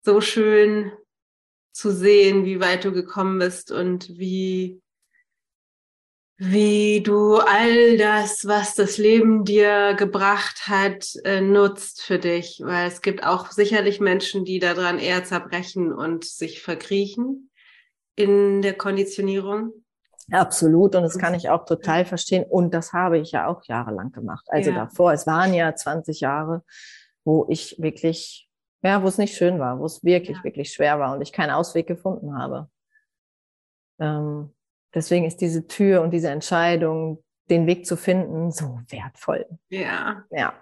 [0.02, 0.92] so schön
[1.72, 4.82] zu sehen, wie weit du gekommen bist und wie
[6.38, 12.60] wie du all das, was das Leben dir gebracht hat, äh, nutzt für dich.
[12.62, 17.50] Weil es gibt auch sicherlich Menschen, die daran eher zerbrechen und sich verkriechen
[18.16, 19.72] in der Konditionierung.
[20.30, 20.94] Absolut.
[20.94, 22.44] Und das kann ich auch total verstehen.
[22.44, 24.46] Und das habe ich ja auch jahrelang gemacht.
[24.48, 24.84] Also ja.
[24.84, 26.64] davor, es waren ja 20 Jahre,
[27.24, 28.50] wo ich wirklich,
[28.82, 30.44] ja, wo es nicht schön war, wo es wirklich, ja.
[30.44, 32.68] wirklich schwer war und ich keinen Ausweg gefunden habe.
[33.98, 34.50] Ähm,
[34.96, 39.44] Deswegen ist diese Tür und diese Entscheidung, den Weg zu finden, so wertvoll.
[39.68, 40.24] Ja.
[40.30, 40.54] Ja,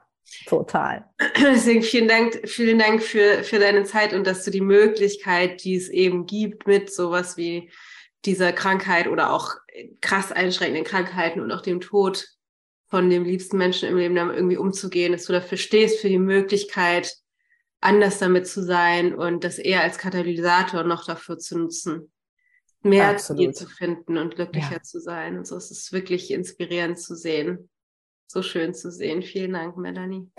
[0.47, 1.09] total.
[1.41, 5.77] Deswegen vielen Dank, vielen Dank für, für deine Zeit und dass du die Möglichkeit, die
[5.77, 7.71] es eben gibt, mit sowas wie
[8.25, 9.55] dieser Krankheit oder auch
[10.01, 12.27] krass einschränkenden Krankheiten und auch dem Tod
[12.89, 17.15] von dem liebsten Menschen im Leben irgendwie umzugehen, dass du dafür stehst, für die Möglichkeit,
[17.81, 22.11] anders damit zu sein und das eher als Katalysator noch dafür zu nutzen
[22.85, 23.57] mehr Absolut.
[23.57, 24.83] zu finden und glücklicher ja.
[24.83, 25.39] zu sein.
[25.39, 27.71] Und so ist es wirklich inspirierend zu sehen.
[28.27, 29.23] So schön zu sehen.
[29.23, 30.31] Vielen Dank, Melanie.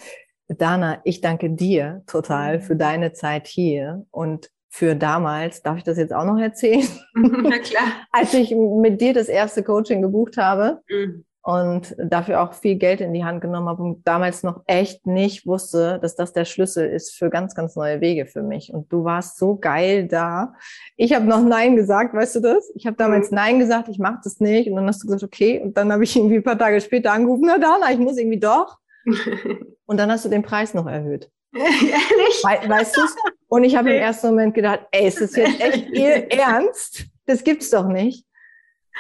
[0.48, 2.80] Dana, ich danke dir total für mhm.
[2.80, 5.62] deine Zeit hier und für damals.
[5.62, 6.88] Darf ich das jetzt auch noch erzählen?
[7.14, 7.88] Na klar.
[8.12, 13.02] Als ich mit dir das erste Coaching gebucht habe, mhm und dafür auch viel Geld
[13.02, 16.89] in die Hand genommen habe und damals noch echt nicht wusste, dass das der Schlüssel
[16.89, 18.74] ist für ganz, ganz neue Wege für mich.
[18.74, 20.56] Und du warst so geil da.
[20.98, 22.72] Ich habe noch Nein gesagt, weißt du das?
[22.74, 23.36] Ich habe damals mhm.
[23.36, 24.72] Nein gesagt, ich mache das nicht.
[24.72, 25.62] Und dann hast du gesagt, okay.
[25.62, 28.39] Und dann habe ich irgendwie ein paar Tage später angerufen, na Dana, ich muss irgendwie
[28.39, 28.80] doch.
[29.86, 31.30] und dann hast du den Preis noch erhöht.
[31.54, 32.41] Ehrlich?
[32.41, 33.02] We weißt du
[33.50, 37.06] Und ich habe im ersten Moment gedacht, ey, ist das jetzt echt ihr Ernst?
[37.28, 38.26] das gibt's doch nicht.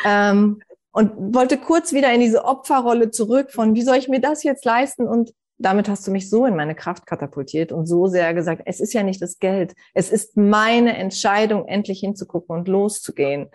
[0.05, 0.61] Ähm,
[0.95, 4.63] und wollte kurz wieder in diese Opferrolle zurück von, wie soll ich mir das jetzt
[4.63, 5.09] leisten?
[5.09, 8.79] Und damit hast du mich so in meine Kraft katapultiert und so sehr gesagt, es
[8.79, 13.49] ist ja nicht das Geld, es ist meine Entscheidung, endlich hinzugucken und loszugehen.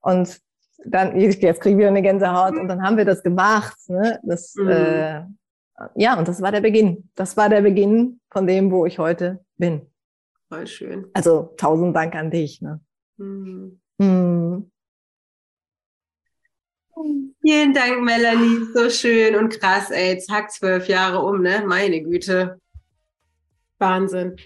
[0.00, 0.40] Und
[0.84, 3.78] dann, jetzt kriegen wir eine Gänsehaut und dann haben wir das gemacht.
[3.86, 4.18] Ne?
[4.24, 4.68] Das, mhm.
[4.68, 5.22] äh,
[5.94, 7.08] ja, und das war der Beginn.
[7.14, 9.82] Das war der Beginn von dem, wo ich heute bin.
[10.48, 11.06] Voll schön.
[11.14, 12.60] Also tausend Dank an dich.
[12.60, 12.80] Ne?
[13.16, 13.80] Mhm.
[13.98, 14.72] Mhm.
[17.42, 18.60] Vielen Dank, Melanie.
[18.74, 20.18] So schön und krass, ey.
[20.18, 21.62] Zack, zwölf Jahre um, ne?
[21.66, 22.60] Meine Güte.
[23.78, 24.36] Wahnsinn.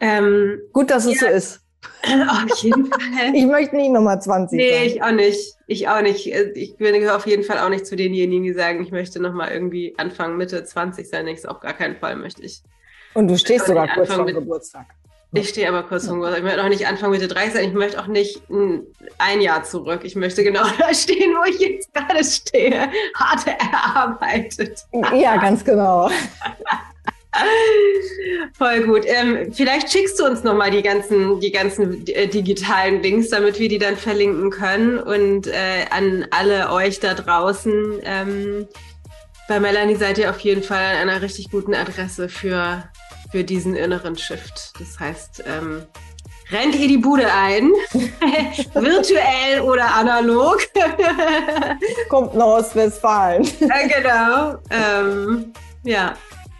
[0.00, 1.60] Ähm, Gut, dass es ja, so ist.
[2.04, 3.34] Auf jeden Fall.
[3.34, 4.86] Ich möchte nicht Nummer 20 Nee, sein.
[4.86, 5.54] ich auch nicht.
[5.66, 6.26] Ich auch nicht.
[6.26, 9.94] Ich gehöre auf jeden Fall auch nicht zu denjenigen, die sagen, ich möchte nochmal irgendwie
[9.96, 11.26] Anfang, Mitte 20 sein.
[11.28, 12.62] Ich auf gar keinen Fall möchte ich.
[13.14, 14.86] Und du stehst sogar kurz vor Geburtstag.
[15.34, 16.36] Ich stehe aber kurz vor.
[16.36, 17.68] Ich möchte auch nicht Anfang Mitte 30 sein.
[17.68, 18.42] Ich möchte auch nicht
[19.18, 20.00] ein Jahr zurück.
[20.04, 22.88] Ich möchte genau da stehen, wo ich jetzt gerade stehe.
[23.16, 24.86] Hart erarbeitet.
[25.12, 26.10] Ja, ganz genau.
[28.56, 29.02] Voll gut.
[29.06, 33.68] Ähm, vielleicht schickst du uns nochmal die ganzen, die ganzen äh, digitalen Links, damit wir
[33.68, 35.00] die dann verlinken können.
[35.00, 38.00] Und äh, an alle euch da draußen.
[38.04, 38.68] Ähm,
[39.48, 42.84] bei Melanie seid ihr auf jeden Fall an einer richtig guten Adresse für
[43.34, 44.74] für diesen inneren Shift.
[44.78, 45.84] Das heißt, ähm,
[46.52, 47.64] rennt ihr die Bude ein,
[48.74, 50.58] virtuell oder analog.
[52.08, 53.42] Kommt noch aus Westfalen.
[53.58, 54.58] ja, genau.
[54.70, 56.14] Ähm, ja.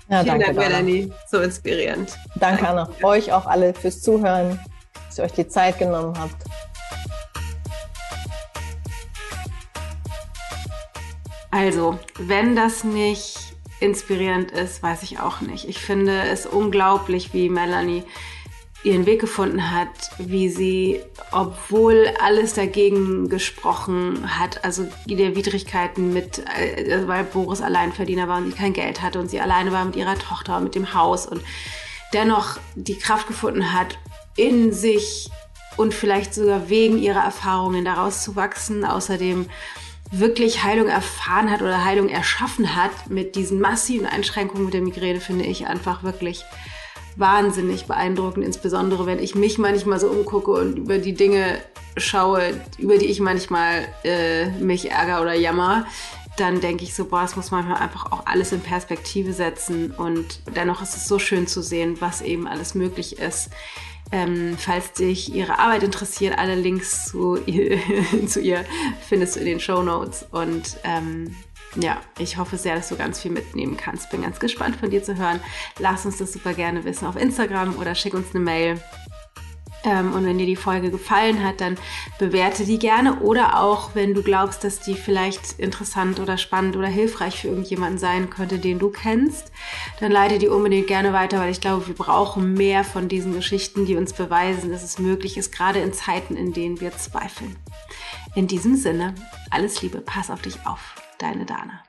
[0.08, 0.24] ja.
[0.24, 1.12] Vielen danke, Dank, Melanie.
[1.30, 2.18] So inspirierend.
[2.40, 4.58] Danke, danke an euch auch alle fürs Zuhören,
[5.06, 6.42] dass ihr euch die Zeit genommen habt.
[11.52, 13.43] Also, wenn das nicht
[13.85, 15.68] inspirierend ist, weiß ich auch nicht.
[15.68, 18.03] Ich finde es unglaublich, wie Melanie
[18.85, 21.01] ihren Weg gefunden hat, wie sie,
[21.32, 28.51] obwohl alles dagegen gesprochen hat, also die Widrigkeiten mit, äh, weil Boris Alleinverdiener war und
[28.51, 31.26] sie kein Geld hatte und sie alleine war mit ihrer Tochter und mit dem Haus
[31.26, 31.43] und
[32.12, 33.99] dennoch die Kraft gefunden hat,
[34.37, 35.30] in sich
[35.76, 38.85] und vielleicht sogar wegen ihrer Erfahrungen daraus zu wachsen.
[38.85, 39.47] Außerdem
[40.18, 45.20] wirklich Heilung erfahren hat oder Heilung erschaffen hat mit diesen massiven Einschränkungen mit der Migräne,
[45.20, 46.44] finde ich einfach wirklich
[47.16, 51.58] wahnsinnig beeindruckend, insbesondere wenn ich mich manchmal so umgucke und über die Dinge
[51.96, 55.86] schaue, über die ich manchmal äh, mich ärgere oder jammer,
[56.36, 59.92] dann denke ich so, boah, es muss manchmal einfach auch alles in Perspektive setzen.
[59.92, 63.50] Und dennoch ist es so schön zu sehen, was eben alles möglich ist
[64.14, 67.80] ähm, falls dich ihre Arbeit interessiert, alle Links zu ihr,
[68.28, 68.64] zu ihr
[69.08, 70.24] findest du in den Show Notes.
[70.30, 71.34] Und ähm,
[71.74, 74.10] ja, ich hoffe sehr, dass du ganz viel mitnehmen kannst.
[74.10, 75.40] Bin ganz gespannt von dir zu hören.
[75.80, 78.80] Lass uns das super gerne wissen auf Instagram oder schick uns eine Mail.
[79.85, 81.76] Ähm, und wenn dir die Folge gefallen hat, dann
[82.18, 83.20] bewerte die gerne.
[83.20, 87.99] Oder auch, wenn du glaubst, dass die vielleicht interessant oder spannend oder hilfreich für irgendjemanden
[87.99, 89.53] sein könnte, den du kennst,
[90.01, 93.87] dann leite die unbedingt gerne weiter, weil ich glaube, wir brauchen mehr von diesen Geschichten,
[93.87, 97.57] die uns beweisen, dass es möglich ist, gerade in Zeiten, in denen wir zweifeln.
[98.35, 99.14] In diesem Sinne,
[99.51, 100.95] alles Liebe, pass auf dich auf.
[101.18, 101.84] Deine Dana.